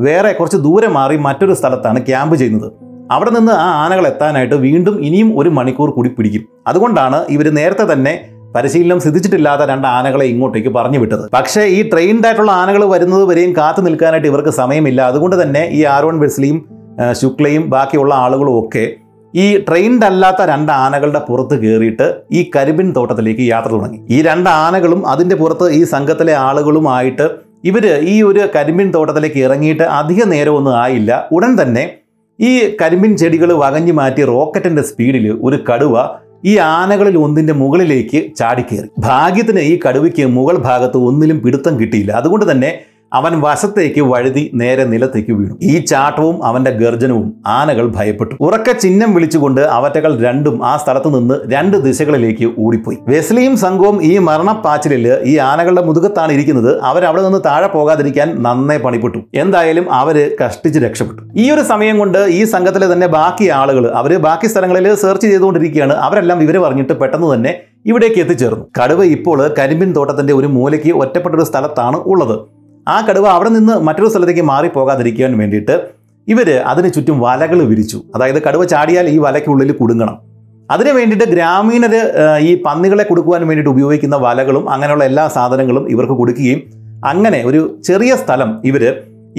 വേറെ 0.06 0.30
കുറച്ച് 0.32 0.58
ദൂരെ 0.64 0.88
മാറി 0.96 1.16
മറ്റൊരു 1.26 1.54
സ്ഥലത്താണ് 1.58 1.98
ക്യാമ്പ് 2.06 2.34
ചെയ്യുന്നത്. 2.40 2.68
അവിടെ 3.14 3.30
നിന്ന് 3.36 3.52
ആ 3.52 3.68
ആനകൾ 3.84 4.04
എത്താനായിട്ട് 4.10 4.56
വീണ്ടും 4.64 4.94
ഇനിയും 5.06 5.28
ഒരു 5.40 5.50
മണിക്കൂർ 5.58 5.90
കൂടി 5.90 6.10
പിടിക്കും. 6.16 6.42
അതുകൊണ്ടാണ് 6.66 7.18
ഇവർ 7.34 7.46
നേരത്തെ 7.58 7.84
തന്നെ 7.92 8.12
പരിശീലനം 8.56 8.98
സിദ്ധിച്ചിട്ടില്ലാത്ത 9.04 9.62
രണ്ട് 9.70 9.86
ആനകളെ 9.96 10.24
ഇങ്ങോട്ടേക്ക് 10.32 10.68
പറഞ്ഞു 10.68 10.98
വിട്ടത്. 11.02 11.24
പക്ഷേ 11.36 11.62
ഈ 11.76 11.78
ട്രെയിൻഡ് 11.92 12.26
ആയിട്ടുള്ള 12.26 12.52
ആനകൾ 12.62 12.82
വരുന്നത് 12.94 13.24
വരെയും 13.30 13.52
കാത്തു 13.58 13.80
നിൽക്കാനായിട്ട് 13.86 14.28
ഇവർക്ക് 14.32 14.52
സമയമില്ല. 14.60 15.00
അതുകൊണ്ട് 15.12 15.36
തന്നെ 15.42 15.62
ഈ 15.78 15.80
ആരോൺ 15.94 16.18
വെസ്ലിയും 16.24 16.58
ശുക്ലയും 17.20 17.70
ബാക്കിയുള്ള 17.70 18.14
ആളുകളും 18.24 18.56
ഒക്കെ 18.62 18.84
ഈ 19.34 19.46
ട്രെയിൻഡ് 19.68 20.06
അല്ലാത്ത 20.10 20.42
രണ്ട് 20.52 20.72
ആനകളുടെ 20.72 21.22
പുറത്ത് 21.28 21.56
കയറിയിട്ട് 21.62 22.08
ഈ 22.32 22.42
കരിമ്പിൻ 22.56 22.88
തോട്ടത്തിലേക്ക് 22.96 23.44
യാത്ര 23.52 23.70
തുടങ്ങി. 23.76 24.00
ഈ 24.16 24.18
രണ്ട് 24.28 24.50
ആനകളും 24.64 25.08
അതിന്റെ 25.12 25.36
പുറത്ത് 25.36 25.68
ഈ 25.78 25.82
സംഘത്തിലെ 25.84 26.34
ആളുകളുമായിട്ട് 26.48 27.51
ഇവർ 27.64 27.84
ഈ 27.86 28.22
ഒരു 28.22 28.48
കരിമ്പിൻ 28.56 28.90
തോട്ടത്തിലേക്ക് 28.90 29.40
ഇറങ്ങിയിട്ട് 29.40 29.82
അധിക 29.82 30.22
നേരമൊന്നും 30.24 30.76
ആയില്ല. 30.78 31.28
ഉടൻ 31.32 31.62
തന്നെ 31.62 31.84
ഈ 32.40 32.76
കരിമ്പിൻ 32.82 33.16
ചെടികൾ 33.16 33.52
വകഞ്ഞു 33.52 33.92
മാറ്റി 33.92 34.22
റോക്കറ്റിന്റെ 34.24 34.82
സ്പീഡിൽ 34.82 35.38
ഒരു 35.42 35.64
കടുവ 35.70 36.04
ഈ 36.44 36.56
ആനകളിൽ 36.56 37.18
ഒന്നിന്റെ 37.18 37.52
മുകളിലേക്ക് 37.52 38.36
ചാടിക്കേറി. 38.36 38.88
ഭാഗ്യത്തിന് 38.98 39.60
ഈ 39.60 39.78
കടുവയ്ക്ക് 39.88 40.26
മുകൾ 40.26 40.56
ഭാഗത്ത് 40.58 40.96
ഒന്നിലും 40.96 41.40
പിടുത്തം 41.40 41.80
കിട്ടിയില്ല. 41.80 42.12
അതുകൊണ്ട് 42.12 42.50
തന്നെ 42.50 42.70
അവൻ 43.12 43.40
വശത്തേക്ക് 43.40 44.00
വഴുതി 44.00 44.50
നേരെ 44.54 44.84
നിലത്തേക്ക് 44.84 45.32
വീണു. 45.32 45.54
ഈ 45.62 45.78
ചാട്ടവും 45.78 46.44
അവന്റെ 46.44 46.70
ഗർജനവും 46.70 47.42
ആനകൾ 47.46 47.92
ഭയപ്പെട്ടു. 47.96 48.36
ഉറക്ക 48.40 48.72
ചിഹ്നം 48.72 49.14
വിളിച്ചുകൊണ്ട് 49.14 49.60
അവറ്റകൾ 49.60 50.20
രണ്ടും 50.22 50.66
ആ 50.66 50.76
സ്ഥലത്ത് 50.76 51.14
നിന്ന് 51.14 51.34
രണ്ട് 51.52 51.76
ദിശകളിലേക്ക് 51.76 52.50
ഓടിപ്പോയി. 52.58 52.98
വെസ്ലിയും 53.08 53.56
സംഘവും 53.56 54.02
ഈ 54.02 54.18
മരണപ്പാച്ചിലിൽ 54.18 55.18
ഈ 55.22 55.36
ആനകളുടെ 55.36 55.82
മുതുകത്താണ് 55.82 56.32
ഇരിക്കുന്നത്. 56.32 56.80
അവരവിടെ 56.80 57.22
നിന്ന് 57.22 57.40
താഴെ 57.46 57.66
പോകാതിരിക്കാൻ 57.66 58.42
നന്നേ 58.42 58.76
പണിപ്പെട്ടു. 58.76 59.18
എന്തായാലും 59.34 59.92
അവർ 59.92 60.36
കഷ്ടിച്ച് 60.44 60.80
രക്ഷപ്പെട്ടു. 60.80 61.22
ഈ 61.36 61.50
ഒരു 61.50 61.60
സമയം 61.60 61.98
കൊണ്ട് 61.98 62.18
ഈ 62.18 62.44
സംഘത്തിലെ 62.44 62.92
തന്നെ 62.92 63.06
ബാക്കി 63.06 63.48
ആളുകൾ 63.48 63.86
അവർ 63.86 64.18
ബാക്കി 64.18 64.46
സ്ഥലങ്ങളിൽ 64.46 64.94
സെർച്ച് 64.94 65.26
ചെയ്തുകൊണ്ടിരിക്കുകയാണ്. 65.26 65.92
അവരെല്ലാം 65.92 66.38
വിവരം 66.38 66.62
പറഞ്ഞിട്ട് 66.62 66.92
പെട്ടെന്ന് 66.92 67.34
തന്നെ 67.34 67.54
ഇവിടേക്ക് 67.86 68.20
എത്തിച്ചേർന്നു. 68.20 68.66
കടുവ 68.82 69.04
ഇപ്പോൾ 69.04 69.54
കരിമ്പിൻ 69.58 69.92
തോട്ടത്തിന്റെ 69.92 70.32
ഒരു 70.32 70.46
മൂലയ്ക്ക് 70.46 70.92
ഒറ്റപ്പെട്ട 70.92 71.34
ഒരു 71.34 71.42
സ്ഥലത്താണ് 71.42 71.96
ഉള്ളത്. 71.96 72.61
ആ 72.86 72.96
കടുവ 73.06 73.26
അവിടെ 73.36 73.50
നിന്ന് 73.56 73.74
മറ്റൊരു 73.86 74.08
സ്ഥലത്തേക്ക് 74.12 74.44
മാറിപ്പോകാതിരിക്കാൻ 74.50 75.32
വേണ്ടിയിട്ട് 75.40 75.74
ഇവർ 76.28 76.48
അതിന് 76.70 76.88
ചുറ്റും 76.94 77.16
വലകൾ 77.24 77.58
വിരിച്ചു. 77.70 77.98
അതായത് 78.14 78.40
കടുവ 78.46 78.62
ചാടിയാൽ 78.72 79.06
ഈ 79.14 79.16
വലയ്ക്കുള്ളിൽ 79.24 79.72
കുടുങ്ങണം. 79.80 80.16
അതിന് 80.70 80.92
വേണ്ടിയിട്ട് 80.98 81.26
ഗ്രാമീണർ 81.34 81.94
ഈ 82.48 82.50
പന്നികളെ 82.66 83.04
കൊടുക്കുവാൻ 83.08 83.42
വേണ്ടിയിട്ട് 83.48 83.72
ഉപയോഗിക്കുന്ന 83.74 84.16
വലകളും 84.26 84.64
അങ്ങനെയുള്ള 84.74 85.04
എല്ലാ 85.10 85.24
സാധനങ്ങളും 85.36 85.86
ഇവർക്ക് 85.94 86.16
കൊടുക്കുകയും 86.20 86.60
അങ്ങനെ 87.10 87.40
ഒരു 87.48 87.60
ചെറിയ 87.88 88.12
സ്ഥലം 88.22 88.50
ഇവർ 88.70 88.84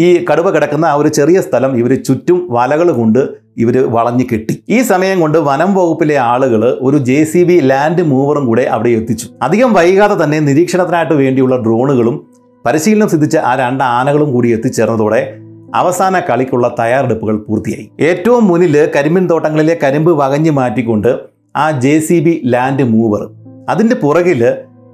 ഈ 0.06 0.08
കടുവ 0.28 0.48
കിടക്കുന്ന 0.54 0.86
ആ 0.92 0.94
ഒരു 1.02 1.10
ചെറിയ 1.18 1.40
സ്ഥലം 1.48 1.72
ഇവർ 1.82 1.92
ചുറ്റും 2.08 2.38
വലകൾ 2.56 2.88
കൊണ്ട് 3.00 3.20
ഇവർ 3.64 3.76
വളഞ്ഞു 3.96 4.26
കെട്ടി. 4.32 4.54
ഈ 4.76 4.78
സമയം 4.92 5.18
കൊണ്ട് 5.24 5.38
വനം 5.50 5.72
വകുപ്പിലെ 5.78 6.16
ആളുകൾ 6.32 6.62
ഒരു 6.88 6.98
ജെ 7.10 7.18
സി 7.32 7.42
ബി 7.50 7.58
ലാൻഡ് 7.72 8.04
മൂവറും 8.12 8.46
കൂടെ 8.50 8.64
അവിടെ 8.76 8.92
എത്തിച്ചു. 9.00 9.28
അധികം 9.48 9.74
വൈകാതെ 9.74 10.16
തന്നെ 10.24 10.40
നിരീക്ഷണത്തിനായിട്ട് 10.48 11.14
വേണ്ടിയുള്ള 11.24 11.58
ഡ്രോണുകളും 11.66 12.16
പരിശീലനം 12.66 13.08
സിദ്ധിച്ച 13.08 13.38
ആ 13.50 13.56
രണ്ട് 13.56 13.84
ആനകളും 13.84 14.30
കൂടി 14.34 14.50
എത്തിച്ചേർന്നതോടെ 14.52 15.22
അവസാന 15.76 16.16
കളിക്കുള്ള 16.20 16.76
തയ്യാറെടുപ്പുകൾ 16.80 17.36
പൂർത്തിയായി. 17.38 17.86
ഏറ്റവും 18.00 18.48
മുന്നിൽ 18.48 18.76
കരിമ്പിൻ 18.96 19.30
തോട്ടങ്ങളിലെ 19.30 19.80
കരിമ്പ് 19.84 20.12
വകഞ്ഞു 20.22 20.52
മാറ്റിക്കൊണ്ട് 20.52 21.20
ആ 21.56 21.66
J 21.84 22.00
C 22.00 22.20
B 22.20 22.42
land 22.46 22.84
mower. 22.84 23.24
അതിന്റെ 23.70 23.96
പുറകിൽ 23.96 24.42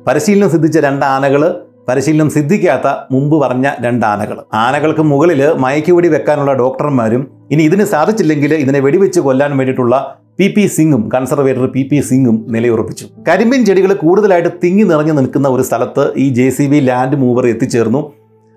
പരിശീലനം 0.08 0.50
സിദ്ധിച്ച 0.50 0.78
രണ്ട് 0.78 1.06
ആനകൾ 1.06 1.44
പരിശീലനം 1.90 2.30
സിദ്ധിക്കാത്ത 2.30 2.88
മുമ്പ് 3.12 3.36
പറഞ്ഞ 3.42 3.68
രണ്ട് 3.86 4.06
ആനകൾ 4.06 4.38
ആനകൾക്ക് 4.54 5.02
മുകളിൽ 5.02 5.42
മയക്കുവെടി 5.58 6.08
വെക്കാനുള്ള 6.08 6.54
ഡോക്ടർമാരും 6.54 7.22
ഇനി 7.52 7.64
ഇതിന് 7.64 7.84
സാധിച്ചില്ലെങ്കിൽ 7.84 8.54
ഇതിനെ 8.54 8.80
വെടിവെച്ച് 8.80 9.20
കൊല്ലാൻ 9.20 9.58
വേണ്ടിയിട്ടുള്ള 9.58 9.96
പി 10.40 10.46
പി 10.56 10.64
സിംഗും 10.74 11.02
കൺസർവേറ്റർ 11.14 11.64
പി 11.72 11.82
പി 11.90 11.98
സിംഗും 12.10 12.36
നിലയുറപ്പിച്ചു. 12.54 13.06
കരിമ്പിൻ 13.28 13.62
ചെടികൾ 13.66 13.92
കൂടുതലായിട്ട് 13.94 14.52
തിങ്ങി 14.62 14.84
നിറഞ്ഞു 14.84 15.14
നിൽക്കുന്ന 15.18 15.48
ഒരു 15.48 15.64
സ്ഥലത്ത് 15.70 16.04
ഈ 16.18 16.26
J 16.38 16.46
C 16.58 16.66
B 16.72 16.80
land 16.80 17.18
mower 17.24 17.46
എത്തിച്ചേർന്നു. 17.48 18.02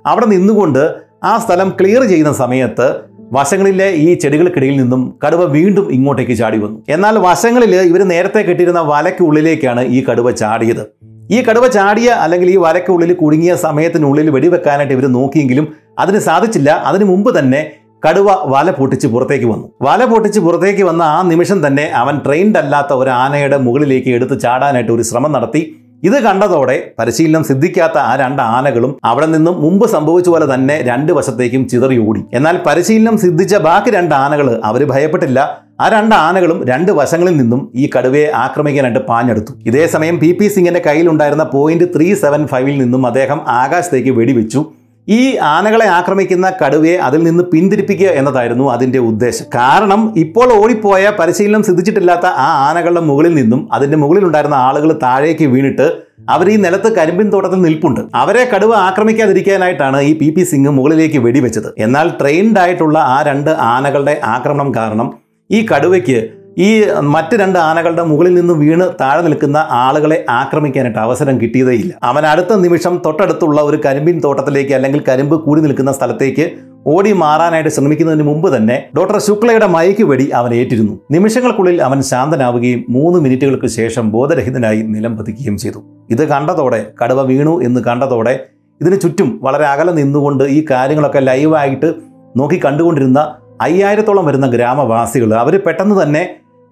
അവിടെ 0.04 0.26
നിന്നുകൊണ്ട് 0.26 0.82
ആ 1.24 1.32
സ്ഥലം 1.44 1.68
ക്ലിയർ 1.80 2.04
ചെയ്യുന്ന 2.12 2.32
സമയത്ത് 2.42 2.86
വശങ്ങളിലെ 3.32 3.88
ഈ 4.04 4.14
ചെടികൾക്കിടയിൽ 4.14 4.76
നിന്നും 4.82 5.02
കടുവ 5.26 5.42
വീണ്ടും 5.56 5.88
ഇങ്ങോട്ടേക്ക് 5.96 6.36
ചാടി 6.38 6.58
വന്നു. 6.58 6.78
എന്നാൽ 6.88 7.18
വശങ്ങളിൽ 7.18 7.74
ഇവർ 7.90 8.02
നേരത്തെ 8.14 8.40
കെട്ടിയിരുന്ന 8.40 8.80
വലയ്ക്കുള്ളിലേക്കാണ് 8.92 9.84
ഈ 9.96 10.04
കടുവ 10.10 10.30
ചാടിയത്. 10.42 10.84
ഈ 11.30 11.40
കടുവ 11.48 11.66
ചാടിയ 11.66 12.08
അല്ലെങ്കിൽ 12.24 12.48
ഈ 12.50 12.56
വലയ്ക്കുള്ളിൽ 12.56 13.12
കുടുങ്ങിയ 13.12 13.54
സമയത്തിനുള്ളിൽ 13.66 14.30
വെടിവെക്കാനായിട്ട് 14.30 14.94
ഇവർ 14.98 15.06
നോക്കിയെങ്കിലും 15.18 15.68
അതിന് 15.98 16.18
സാധിച്ചില്ല. 16.18 16.70
അതിനു 16.90 17.04
മുമ്പ് 17.04 17.38
തന്നെ 17.38 17.60
കടുവ 18.04 18.28
വല 18.52 18.70
പൊട്ടിച്ച് 18.70 19.06
പുറത്തേക്ക് 19.06 19.46
വന്നു. 19.46 19.66
വല 19.82 20.04
പൊട്ടിച്ച് 20.04 20.40
പുറത്തേക്ക് 20.40 20.82
വന്ന 20.82 21.02
ആ 21.02 21.22
നിമിഷം 21.22 21.66
തന്നെ 21.66 21.84
അവൻ 22.02 22.14
ട്രെയിൻഡ് 22.26 22.58
അല്ലാത്ത 22.58 22.92
ഒരു 22.92 23.10
ആനയുടെ 23.10 23.56
മുകളിലേക്ക് 23.56 24.10
എടുത്ത് 24.16 24.36
ചാടാനായിട്ട് 24.44 24.92
ഒരു 24.92 25.02
ശ്രമം 25.02 25.32
നടത്തി. 25.32 25.62
ഇത് 26.04 26.16
കണ്ടതോടെ 26.22 26.76
പരിശീലനം 26.98 27.42
സിദ്ധിക്കാത്ത 27.44 27.96
ആ 27.98 28.16
രണ്ട് 28.22 28.42
ആനകളും 28.42 28.92
അവിടെ 29.04 29.26
നിന്നും 29.26 29.54
മുമ്പ് 29.62 29.86
സംഭവിച്ച 29.88 30.28
പോലെ 30.28 30.54
തന്നെ 30.54 30.76
രണ്ട് 30.82 31.12
വശത്തേക്കും 31.12 31.68
ചിതറി 31.68 31.98
ഓടി. 32.06 32.22
എന്നാൽ 32.34 32.56
പരിശീലനം 32.66 33.16
സിദ്ധിച്ച 33.18 33.54
ബാക്കി 33.68 33.90
രണ്ട് 33.90 34.14
ആനകൾ 34.14 34.60
അവർ 34.64 34.84
ഭയപ്പെട്ടില്ല. 34.84 35.40
ആ 35.80 35.88
രണ്ട് 35.88 36.14
ആനകളും 36.14 36.58
രണ്ട് 36.68 36.92
വശങ്ങളിൽ 36.92 37.36
നിന്നും 37.36 37.72
ഈ 37.74 37.90
കടുവയെ 37.94 38.28
ആക്രമിക്കാനായിട്ട് 38.44 39.02
പാഞ്ഞെടുത്തു. 39.10 39.52
ഇതേ 39.66 39.86
സമയം 39.86 40.18
പി 40.18 40.32
പി 40.40 40.48
സിംഗിന്റെ 40.48 40.82
കയ്യിലുണ്ടായിരുന്ന 40.86 41.44
പോയിന്റ് 41.56 41.84
ത്രീ 41.96 42.14
സെവൻ 42.14 42.46
ഫൈവിൽ 42.46 42.76
നിന്നും 42.82 43.06
അദ്ദേഹം 43.06 43.40
ആകാശത്തേക്ക് 43.62 44.10
വെടിവെച്ചു. 44.20 44.62
ഈ 45.08 45.36
ആനകളെ 45.36 45.86
ആക്രമിക്കുന്ന 45.86 46.52
കടുവയെ 46.64 46.96
അതിൽ 46.96 47.22
നിന്ന് 47.22 47.44
പിന്തിരിപ്പിക്കുക 47.44 48.06
എന്നതായിരുന്നു 48.06 48.70
അതിന്റെ 48.70 48.98
ഉദ്ദേശം. 48.98 49.46
കാരണം 49.54 50.12
ഇപ്പോൾ 50.16 50.52
ഓടിപ്പോയ 50.52 51.12
പരിശീലനം 51.18 51.62
സിദ്ധിച്ചിട്ടില്ലാത്ത 51.62 52.26
ആ 52.26 52.68
ആനകളുടെ 52.68 53.00
മുകളിൽ 53.00 53.34
നിന്നും 53.34 53.68
അതിന്റെ 53.72 53.96
മുകളിലുണ്ടായിരുന്ന 53.96 54.54
ആളുകൾ 54.54 54.92
താഴേക്ക് 55.02 55.44
വീണിട്ട് 55.44 55.86
അവർ 56.28 56.48
ഈ 56.50 56.56
നിലത്ത് 56.56 56.96
കരിമ്പിൻ 56.96 57.30
തോട്ടത്തിൽ 57.32 57.62
നിൽപ്പുണ്ട്. 57.62 58.00
അവരെ 58.14 58.50
കടുവ 58.54 58.74
ആക്രമിക്കാതിരിക്കാനായിട്ടാണ് 58.74 60.00
ഈ 60.00 60.18
പി 60.18 60.30
പി 60.30 60.42
സിംഗ് 60.42 60.68
മുകളിലേക്ക് 60.68 61.18
വെടിവെച്ചത്. 61.18 61.72
എന്നാൽ 61.78 62.08
ട്രെയിൻഡ് 62.20 62.58
ആയിട്ടുള്ള 62.58 62.98
ആ 62.98 63.22
രണ്ട് 63.22 63.50
ആനകളുടെ 63.50 64.20
ആക്രമണം 64.24 64.74
കാരണം 64.74 65.14
ഈ 65.50 65.66
കടുവയ്ക്ക് 65.72 66.41
ഈ 66.58 66.84
മറ്റ് 67.00 67.36
രണ്ട് 67.36 67.58
ആനകളുടെ 67.58 68.02
മുകളിൽ 68.02 68.34
നിന്ന് 68.34 68.54
വീണ് 68.54 68.86
താഴെ 69.00 69.22
നിൽക്കുന്ന 69.22 69.66
ആളുകളെ 69.70 70.24
ആക്രമിക്കാനായിട്ട് 70.30 70.98
അവസരം 70.98 71.40
കിട്ടിയതേയില്ല 71.40 71.92
അവൻ 72.02 72.26
അടുത്ത 72.26 72.52
നിമിഷം 72.54 73.02
തൊട്ടടുത്തുള്ള 73.06 73.60
ഒരു 73.60 73.78
കരിമ്പിൻ 73.86 74.20
തോട്ടത്തിലേക്ക് 74.24 74.74
അല്ലെങ്കിൽ 74.74 75.02
കരിമ്പ് 75.08 75.36
കൂടി 75.44 75.60
നിൽക്കുന്ന 75.60 75.92
സ്ഥലത്തേക്ക് 75.92 76.46
ഓടി 76.86 77.12
മാറാനായിട്ട് 77.12 77.68
ശ്രമിക്കുന്നതിന് 77.68 78.22
മുമ്പ് 78.22 78.56
തന്നെ 78.56 78.90
ഡോക്ടർ 78.96 79.18
ശുക്ലയുടെ 79.18 79.66
മയക്ക് 79.66 80.02
വെടി 80.02 80.30
അവൻ 80.34 80.54
ഏറ്റിരുന്നു. 80.54 81.00
നിമിഷങ്ങൾക്കുള്ളിൽ 81.10 81.82
അവൻ 81.82 82.02
ശാന്തനാവുകയും 82.02 82.84
മൂന്ന് 82.88 83.18
മിനിറ്റുകൾക്ക് 83.20 83.66
ശേഷം 83.66 84.10
ബോധരഹിതനായി 84.10 84.82
നിലം 84.82 85.16
പതിക്കുകയും 85.18 85.58
ചെയ്തു. 85.58 85.82
ഇത് 86.10 86.28
കണ്ടതോടെ 86.28 86.86
കടുവ 87.02 87.22
വീണു 87.22 87.62
എന്ന് 87.62 87.80
കണ്ടതോടെ 87.80 88.40
ഇതിന് 88.80 89.00
ചുറ്റും 89.00 89.40
വളരെ 89.42 89.64
അകലെ 89.64 89.92
നിന്നുകൊണ്ട് 89.92 90.44
ഈ 90.44 90.64
കാര്യങ്ങളൊക്കെ 90.70 91.18
ലൈവായിട്ട് 91.18 91.94
നോക്കി 92.36 92.60
കണ്ടുകൊണ്ടിരുന്ന 92.64 93.20
അയ്യായിരത്തോളം 93.60 94.26
വരുന്ന 94.26 94.46
ഗ്രാമവാസികൾ 94.46 95.34
അവർ 95.34 95.62
പെട്ടെന്ന് 95.66 96.02
തന്നെ 96.02 96.22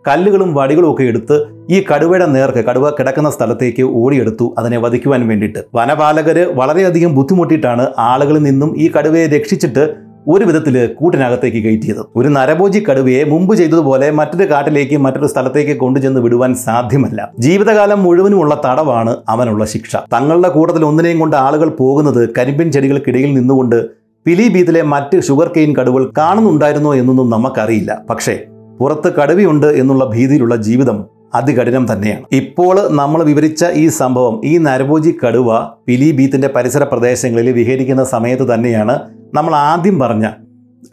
കല്ലുകളും 0.06 0.54
വടികളും 0.54 0.90
ഒക്കെ 0.90 1.02
എടുത്ത് 1.02 1.46
ഈ 1.70 1.84
കടുവയുടെ 1.94 2.26
നേർക്ക് 2.26 2.64
കടുവ 2.64 2.90
കിടക്കുന്ന 2.90 3.30
സ്ഥലത്തേക്ക് 3.30 3.82
ഓടിയെടുത്തു 3.82 4.54
അതിനെ 4.58 4.78
വധിക്കുവാൻ 4.78 5.28
വേണ്ടിയിട്ട്. 5.28 5.58
വനപാലകര് 5.74 6.46
വളരെയധികം 6.54 7.14
ബുദ്ധിമുട്ടിയിട്ടാണ് 7.14 7.86
ആളുകളിൽ 7.98 8.42
നിന്നും 8.42 8.78
ഈ 8.78 8.90
കടുവയെ 8.90 9.26
രക്ഷിച്ചിട്ട് 9.26 9.94
ഒരു 10.28 10.44
വിധത്തിൽ 10.44 10.86
കൂട്ടിനകത്തേക്ക് 10.86 11.64
കയറ്റിയത്. 11.64 12.06
ഒരു 12.16 12.28
നരഭോജി 12.28 12.84
കടുവയെ 12.90 13.24
മുമ്പ് 13.24 13.54
ചെയ്തതുപോലെ 13.54 14.10
മറ്റൊരു 14.10 14.50
കാട്ടിലേക്ക് 14.50 14.96
മറ്റൊരു 14.96 15.26
സ്ഥലത്തേക്ക് 15.26 15.76
കൊണ്ടുചെന്ന് 15.76 16.20
വിടുവാൻ 16.20 16.54
സാധ്യമല്ല. 16.54 17.30
ജീവിതകാലം 17.38 18.02
മുഴുവനുമുള്ള 18.02 18.62
തടവാണ് 18.66 19.16
അവനുള്ള 19.28 19.64
ശിക്ഷ. 19.64 19.96
തങ്ങളുടെ 19.96 20.48
കൂട്ടത്തിൽ 20.48 20.84
ഒന്നിനെയും 20.84 21.18
കൊണ്ട് 21.18 21.36
ആളുകൾ 21.36 21.68
പോകുന്നത് 21.68 22.28
കരിമ്പിൻ 22.38 22.72
ചെടികൾക്കിടയിൽ 22.72 23.34
നിന്നുകൊണ്ട് 23.34 24.00
പിലിബീത്തിലെ 24.26 24.82
മറ്റ് 24.82 25.22
ഷുഗർ 25.22 25.50
കെയിൻ 25.56 25.76
കടുവകൾ 25.76 26.12
കാണുന്നുണ്ടായിരുന്നോ 26.18 26.94
എന്നൊന്നും 26.94 27.30
നമുക്കറിയില്ല. 27.30 28.02
പക്ഷേ 28.10 28.38
പുറത്ത് 28.80 29.08
കടുവയുണ്ട് 29.18 29.66
എന്നുള്ള 29.80 30.04
ഭീതിയിലുള്ള 30.14 30.56
ജീവിതം 30.68 30.98
അതികഠിനം 31.38 31.84
തന്നെയാണ്. 31.92 32.24
ഇപ്പോൾ 32.40 32.76
നമ്മൾ 33.00 33.20
വിവരിച്ച 33.30 33.64
ഈ 33.82 33.86
സംഭവം 34.00 34.36
ഈ 34.50 34.52
നരഭോജി 34.58 35.12
കടുവ 35.22 35.58
പിലിബീത്തിന്റെ 35.88 36.48
പരിസര 36.56 36.84
പ്രദേശങ്ങളിൽ 36.92 37.48
വിഹരിക്കുന്ന 37.58 38.04
സമയത്ത് 38.14 38.46
തന്നെയാണ് 38.52 38.94
നമ്മൾ 39.34 39.52
ആദ്യം 39.72 39.98
പറഞ്ഞ 39.98 40.26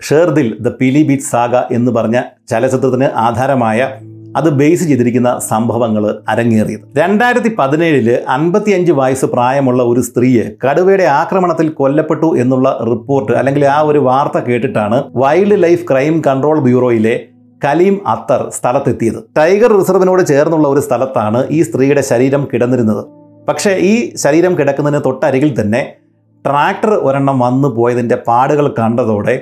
ഷേർദിൽ 0.08 0.48
ദ 0.66 0.72
പിലിബീറ്റ് 0.80 1.30
സാഗ 1.32 1.56
എന്ന് 1.78 1.92
പറഞ്ഞ 1.92 2.18
ചലച്ചിത്രത്തിന് 2.50 3.08
ആധാരമായ 3.28 3.80
അത് 4.36 4.50
ബേസ് 4.60 4.86
ചെയ്തിരിക്കുന്ന 4.88 5.30
സംഭവങ്ങൾ 5.52 6.04
അരങ്ങേറിയത്. 6.32 6.84
രണ്ടായിരത്തി 6.98 7.52
പതിനേഴിൽ 7.60 8.08
അൻപത്തിയഞ്ച് 8.36 8.92
വയസ്സ് 8.92 9.26
പ്രായമുള്ള 9.26 9.82
ഒരു 9.84 10.02
സ്ത്രീയെ 10.02 10.46
കടുവയുടെ 10.66 11.06
ആക്രമണത്തിൽ 11.22 11.70
കൊല്ലപ്പെട്ടു 11.80 12.30
എന്നുള്ള 12.44 12.68
റിപ്പോർട്ട് 12.92 13.32
അല്ലെങ്കിൽ 13.32 13.66
ആ 13.76 13.80
ഒരു 13.90 14.02
വാർത്ത 14.10 14.40
കേട്ടിട്ടാണ് 14.50 15.00
വൈൽഡ് 15.24 15.60
ലൈഫ് 15.64 15.86
ക്രൈം 15.92 16.18
കൺട്രോൾ 16.28 16.60
ബ്യൂറോയിലെ 16.60 17.16
കലീം 17.64 18.08
അത്തർ 18.08 18.50
സ്ഥലത്തെത്തിയത്. 18.50 19.24
ടൈഗർ 19.38 19.80
റിസർവിനോട് 19.80 20.28
ചേർന്നുള്ള 20.28 20.68
ഒരു 20.68 20.80
സ്ഥലത്താണ് 20.80 21.48
ഈ 21.52 21.62
സ്ത്രീയുടെ 21.62 22.02
ശരീരം 22.02 22.48
കിടന്നിരുന്നത്. 22.54 23.06
പക്ഷേ 23.50 23.72
ഈ 23.76 24.16
ശരീരം 24.16 24.60
കിടക്കുന്നതിന് 24.60 25.02
തൊട്ടരികിൽ 25.06 25.62
തന്നെ 25.62 25.82
ട്രാക്ടർ 26.46 26.94
ഒരെണ്ണം 26.94 27.40
വന്നു 27.40 27.68
പോയതിന്റെ 27.68 28.16
പാടുകൾ 28.28 28.76
കണ്ടതോടെ 28.80 29.36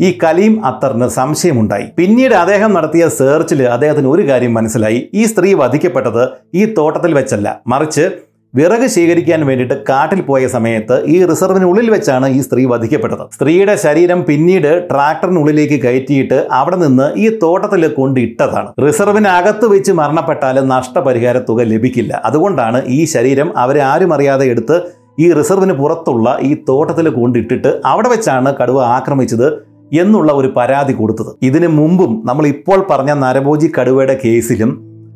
ഈ 0.00 0.18
കലീം 0.24 0.66
അത്തറിന് 0.66 1.08
സംശയമുണ്ടായി. 1.08 1.86
പിന്നീട് 1.96 2.34
അദ്ദേഹം 2.34 2.74
നടത്തിയ 2.74 3.08
സെർച്ചിൽ 3.08 3.62
അദ്ദേഹത്തിന് 3.62 4.06
ഒരു 4.06 4.28
കാര്യം 4.28 4.54
മനസ്സിലായി. 4.54 5.08
ഈ 5.14 5.24
സ്ത്രീ 5.24 5.54
വധിക്കപ്പെട്ടത് 5.54 6.28
ഈ 6.54 6.64
തോട്ടത്തിൽ 6.78 7.14
വെച്ചല്ല. 7.14 7.60
മറിച്ച് 7.66 8.10
വിറക് 8.56 8.86
ശേഖരിക്കാൻ 8.94 9.40
വേണ്ടിയിട്ട് 9.48 9.76
കാട്ടിൽ 9.88 10.20
പോയ 10.28 10.42
സമയത്ത് 10.54 10.96
ഈ 11.14 11.16
റിസർവിനുള്ളിൽ 11.30 11.88
വെച്ചാണ് 11.94 12.26
ഈ 12.36 12.38
സ്ത്രീ 12.46 12.62
വധിക്കപ്പെട്ടത്. 12.72 13.24
സ്ത്രീയുടെ 13.36 13.74
ശരീരം 13.82 14.20
പിന്നീട് 14.28 14.70
ട്രാക്ടറിനുള്ളിലേക്ക് 14.90 15.78
കയറ്റിയിട്ട് 15.84 16.38
അവിടെ 16.58 16.78
നിന്ന് 16.84 17.06
ഈ 17.24 17.26
തോട്ടത്തിൽ 17.42 17.84
കൊണ്ടിട്ടതാണ്. 17.98 18.70
റിസർവിനകത്ത് 18.86 19.68
വെച്ച് 19.74 19.94
മരണപ്പെട്ടാൽ 20.00 20.58
നഷ്ടപരിഹാര 20.72 21.38
തുക 21.50 21.68
ലഭിക്കില്ല. 21.74 22.12
അതുകൊണ്ടാണ് 22.30 22.80
ഈ 22.98 23.00
ശരീരം 23.14 23.50
അവരെ 23.64 23.84
ആരും 23.92 24.12
അറിയാതെ 24.18 24.46
എടുത്ത് 24.54 24.78
ഈ 25.24 25.28
റിസർവിന് 25.38 25.74
പുറത്തുള്ള 25.82 26.28
ഈ 26.48 26.52
തോട്ടത്തിൽ 26.68 27.06
കൊണ്ടിട്ടിട്ട് 27.20 27.70
അവിടെ 27.92 28.08
വെച്ചാണ് 28.14 28.50
കടുവ 28.60 28.80
ആക്രമിച്ചത് 28.96 29.48
എന്നുള്ള 30.02 30.30
ഒരു 30.40 30.48
പരാതി 30.58 30.94
കൊടുത്തത്. 30.96 31.32
ഇതിനു 31.48 31.68
മുമ്പും 31.78 32.12
നമ്മൾ 32.28 32.44
ഇപ്പോൾ 32.54 32.80
പറഞ്ഞ 32.90 33.12
നരഭോജി 33.24 33.68
കടുവയുടെ 33.78 34.16
കേസിലും 34.24 34.72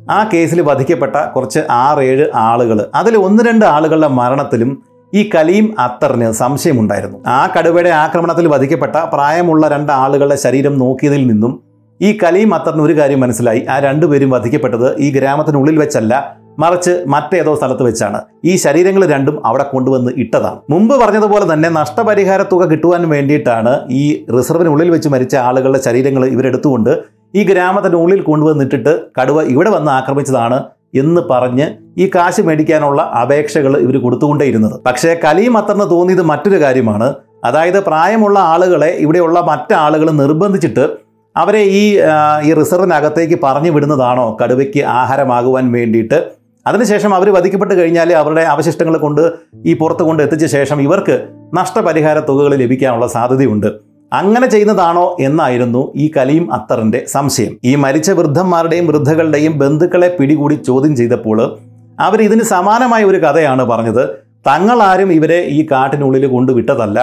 ആ 0.09 0.29
കേസിൽ 0.33 0.61
വധിക്കപ്പെട്ട 0.61 1.15
കുറച്ച് 1.15 1.59
ആറേഴ് 1.71 2.25
ആളുകൾ 2.35 2.85
അതിൽ 2.95 3.17
ഒന്ന് 3.17 3.43
രണ്ട് 3.43 3.65
ആളുകളുടെ 3.65 4.07
മരണത്തിലും 4.07 4.83
ഈ 5.13 5.29
കലീം 5.35 5.75
അത്തറിന് 5.79 6.31
സംശയമുണ്ടായിരുന്നു. 6.31 7.17
ആ 7.27 7.49
കടുവയുടെ 7.57 7.89
ആക്രമണത്തിൽ 7.89 8.47
വധിക്കപ്പെട്ട 8.47 8.95
പ്രായമുള്ള 8.95 9.67
രണ്ട് 9.67 9.91
ആളുകളുടെ 9.91 10.35
ശരീരം 10.35 10.77
നോക്കിയതിൽ 10.77 11.27
നിന്നും 11.27 11.63
ഈ 12.01 12.17
കലീം 12.23 12.55
അത്തറിന് 12.55 12.81
ഒരു 12.81 12.93
കാര്യം 12.93 13.19
മനസ്സിലായി. 13.19 13.65
ആ 13.69 13.79
രണ്ടുപേരും 13.79 14.29
വധിക്കപ്പെട്ടത് 14.29 14.99
ഈ 14.99 15.11
ഗ്രാമത്തിനുള്ളിൽ 15.11 15.77
വെച്ചല്ല 15.79 16.43
മറിച്ച് 16.59 17.03
മറ്റേതോ 17.07 17.55
സ്ഥലത്ത് 17.55 17.83
വെച്ചാണ്. 17.83 18.21
ഈ 18.45 18.55
ശരീരങ്ങൾ 18.55 19.05
രണ്ടും 19.05 19.47
അവിടെ 19.47 19.63
കൊണ്ടുവന്ന് 19.63 20.11
ഇട്ടതാണ്. 20.17 20.59
മുമ്പ് 20.69 20.95
പറഞ്ഞതുപോലെ 20.95 21.53
തന്നെ 21.53 21.69
നഷ്ടപരിഹാര 21.69 22.41
തുക 22.41 22.65
കിട്ടുവാൻ 22.71 23.09
വേണ്ടിയിട്ടാണ് 23.09 23.79
ഈ 23.89 24.25
റിസർവിനുള്ളിൽ 24.37 24.89
വെച്ച് 24.89 25.09
മരിച്ച 25.09 25.35
ആളുകളുടെ 25.35 25.81
ശരീരങ്ങൾ 25.85 26.25
ഇവരെടുത്തുകൊണ്ട് 26.25 27.12
ഈ 27.35 27.43
ഗ്രാമത്തിന്റെ 27.43 27.97
ഉള്ളിൽ 27.97 28.21
കൊണ്ടുവന്നിട്ടിട്ട് 28.21 28.99
കടുവ 29.21 29.43
ഇവിടെ 29.43 29.69
വന്ന് 29.69 29.91
ആക്രമിച്ചതാണ് 29.91 30.63
എന്ന് 30.95 31.21
പറഞ്ഞ് 31.31 31.67
ഈ 31.97 32.11
കാശ് 32.15 32.41
മേടിക്കാനുള്ള 32.41 33.01
അപേക്ഷകൾ 33.01 33.77
ഇവർ 33.77 34.01
കൊടുത്തുകൊണ്ടേയിരുന്നത്. 34.01 34.81
പക്ഷേ 34.85 35.19
കലിയും 35.25 35.57
അത്തറിന് 35.57 35.89
തോന്നിയത് 35.91 36.21
മറ്റൊരു 36.21 36.61
കാര്യമാണ്. 36.61 37.13
അതായത് 37.43 37.85
പ്രായമുള്ള 37.85 38.39
ആളുകളെ 38.39 38.87
ഇവിടെയുള്ള 38.87 39.39
മറ്റാളുകൾ 39.41 40.11
നിർബന്ധിച്ചിട്ട് 40.11 40.89
അവരെ 41.37 41.59
ഈ 41.59 41.99
ഈ 42.43 42.53
റിസർവിനകത്തേക്ക് 42.53 43.39
പറഞ്ഞു 43.43 43.71
വിടുന്നതാണോ? 43.71 44.37
കടുവയ്ക്ക് 44.43 44.83
ആഹാരമാകുവാൻ 44.83 45.71
വേണ്ടിയിട്ട്. 45.71 46.31
അതിനുശേഷം 46.67 47.15
അവർ 47.15 47.33
വധിക്കപ്പെട്ട് 47.33 47.73
കഴിഞ്ഞാൽ 47.73 48.13
അവരുടെ 48.13 48.41
അവശിഷ്ടങ്ങൾ 48.41 48.97
കൊണ്ട് 48.97 49.31
ഈ 49.65 49.73
പുറത്ത് 49.73 50.03
കൊണ്ട് 50.03 50.23
എത്തിച്ച 50.23 50.45
ശേഷം 50.45 50.81
ഇവർക്ക് 50.81 51.27
നഷ്ടപരിഹാര 51.53 52.19
തുകകൾ 52.19 52.55
ലഭിക്കാനുള്ള 52.55 53.07
സാധ്യതയുണ്ട്. 53.07 53.92
അങ്ങനെ 54.13 54.47
ചെയ്യുന്നതാണോ 54.47 55.17
എന്നായിരുന്നു 55.19 55.93
ഈ 55.95 56.11
കലീം 56.17 56.53
അത്തറിന്റെ 56.53 57.05
സംശയം. 57.07 57.53
ഈ 57.63 57.75
മരിച്ച 57.75 58.11
വൃദ്ധന്മാരുടെയും 58.11 58.87
വൃദ്ധകളുടെയും 58.87 59.59
ബന്ധുക്കളെ 59.59 60.15
പിടികൂടി 60.19 60.55
ചോദ്യം 60.55 60.95
ചെയ്തപ്പോൾ 60.95 61.57
അവർ 61.99 62.21
ഇതിന് 62.21 62.43
സമാനമായ 62.43 63.03
ഒരു 63.03 63.17
കഥയാണ് 63.17 63.63
പറഞ്ഞത്. 63.63 64.03
തങ്ങളാരും 64.47 65.13
ഇവരെ 65.13 65.39
ഈ 65.57 65.65
കാട്ടിനുള്ളിൽ 65.71 66.27
കൊണ്ടുവിട്ടതല്ല. 66.27 66.99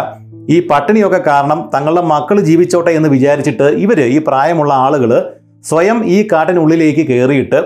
ഈ 0.48 0.68
പട്ടിണിയൊക്കെ 0.68 1.20
കാരണം 1.26 1.70
തങ്ങളുടെ 1.74 2.00
മക്കൾ 2.00 2.40
ജീവിച്ചോട്ടെ 2.40 2.90
എന്ന് 2.90 3.08
വിചാരിച്ചിട്ട് 3.08 3.62
ഇവർ 3.62 4.00
ഈ 4.00 4.18
പ്രായമുള്ള 4.18 4.74
ആളുകൾ 4.74 5.10
സ്വയം 5.64 6.04
ഈ 6.04 6.28
കാട്ടിനുള്ളിലേക്ക് 6.32 7.06
കയറിയിട്ട് 7.06 7.58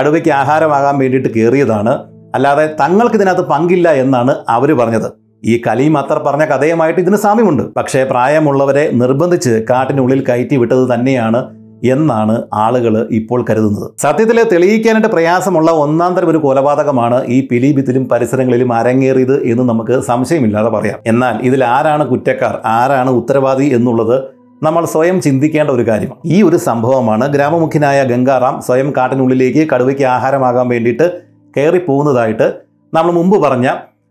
കടുവയ്ക്ക് 0.00 0.30
ആഹാരമാകാൻ 0.30 0.98
വേണ്ടിയിട്ട് 0.98 1.28
കയറിയതാണ്. 1.28 1.92
അല്ലാതെ 2.34 2.66
തങ്ങൾക്ക് 2.80 3.16
ഇതിനകത്ത് 3.16 3.44
പങ്കില്ല 3.48 3.88
എന്നാണ് 3.92 4.34
അവർ 4.48 4.72
പറഞ്ഞത്. 4.72 5.23
ഈ 5.50 5.54
കലീം 5.66 5.94
അത്തർ 6.00 6.18
പറഞ്ഞ 6.26 6.44
കഥയുമായിട്ട് 6.50 7.00
ഇതിന് 7.00 7.18
സാമ്യമുണ്ട്. 7.24 7.62
പക്ഷേ 7.78 8.00
പ്രായമുള്ളവരെ 8.12 8.84
നിർബന്ധിച്ച് 9.00 9.52
കാട്ടിനുള്ളിൽ 9.70 10.20
കയറ്റി 10.28 10.56
വിട്ടത് 10.62 10.84
തന്നെയാണ് 10.94 11.40
എന്നാണ് 11.92 12.34
ആളുകൾ 12.64 12.94
ഇപ്പോൾ 13.18 13.40
കരുതുന്നത്. 13.48 13.86
സത്യത്തിൽ 14.04 14.38
തെളിയിക്കാനായിട്ട് 14.52 15.10
പ്രയാസമുള്ള 15.14 15.70
ഒന്നാം 15.84 16.12
തരം 16.16 16.30
ഒരു 16.32 16.40
കൊലപാതകമാണ് 16.44 17.18
ഈ 17.36 17.38
പിലീബിത്തിലും 17.50 18.04
പരിസരങ്ങളിലും 18.12 18.70
അരങ്ങേറിയത് 18.78 19.36
എന്ന് 19.52 19.64
നമുക്ക് 19.70 19.96
സംശയമില്ലാതെ 20.10 20.70
പറയാം. 20.76 21.00
എന്നാൽ 21.06 21.36
ഇതിൽ 21.48 21.64
ആരാണ് 21.76 22.04
കുറ്റക്കാർ 22.12 22.54
ആരാണ് 22.78 23.10
ഉത്തരവാദി 23.20 23.66
എന്നുള്ളത് 23.78 24.16
നമ്മൾ 24.62 24.82
സ്വയം 24.94 25.16
ചിന്തിക്കേണ്ട 25.20 25.70
ഒരു 25.70 25.84
കാര്യമാണ്. 25.88 26.20
ഈ 26.26 26.42
ഒരു 26.42 26.58
സംഭവമാണ് 26.68 27.24
ഗ്രാമമുഖ്യനായ 27.34 27.98
ഗംഗാറാം 28.12 28.54
സ്വയം 28.66 28.90
കാട്ടിനുള്ളിലേക്ക് 28.98 29.64
കടുവയ്ക്ക് 29.72 30.06
ആഹാരമാകാൻ 30.16 30.68
വേണ്ടിയിട്ട് 30.74 31.08
കയറി 31.56 31.80
പോകുന്നതായിട്ട് 31.88 32.46
നമ്മൾ 32.94 33.12
മുമ്പ് 33.12 33.36
പറഞ്ഞ 33.42 33.68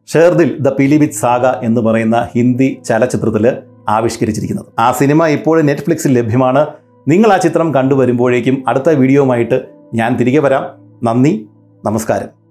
ഷേർദിൽ 0.07 0.57
ദ 0.59 0.67
പിലിബിത് 0.67 1.09
സാഗ 1.09 1.45
എന്ന് 1.65 1.81
പറയുന്ന 1.81 2.27
ഹിന്ദി 2.35 2.77
ചലച്ചിത്രത്തിൽ 2.85 3.45
ആവിഷ്കരിച്ചിരിക്കുന്നത്. 3.89 4.65
ആ 4.79 4.91
സിനിമ 4.91 5.25
ഇപ്പോൾ 5.27 5.61
നെറ്റ്ഫ്ലിക്സിൽ 5.61 6.11
ലഭ്യമാണ്. 6.19 6.67
നിങ്ങൾ 7.07 7.29
ആ 7.33 7.37
ചിത്രം 7.37 7.73
കണ്ടുവരുമ്പോഴേക്കും 7.73 8.63
അടുത്ത 8.67 8.89
വീഡിയോയുമായിട്ട് 8.89 9.61
ഞാൻ 9.93 10.17
തിരികെ 10.17 10.39
വരാം. 10.39 10.63
നന്ദി 11.03 11.47
നമസ്കാരം. 11.85 12.42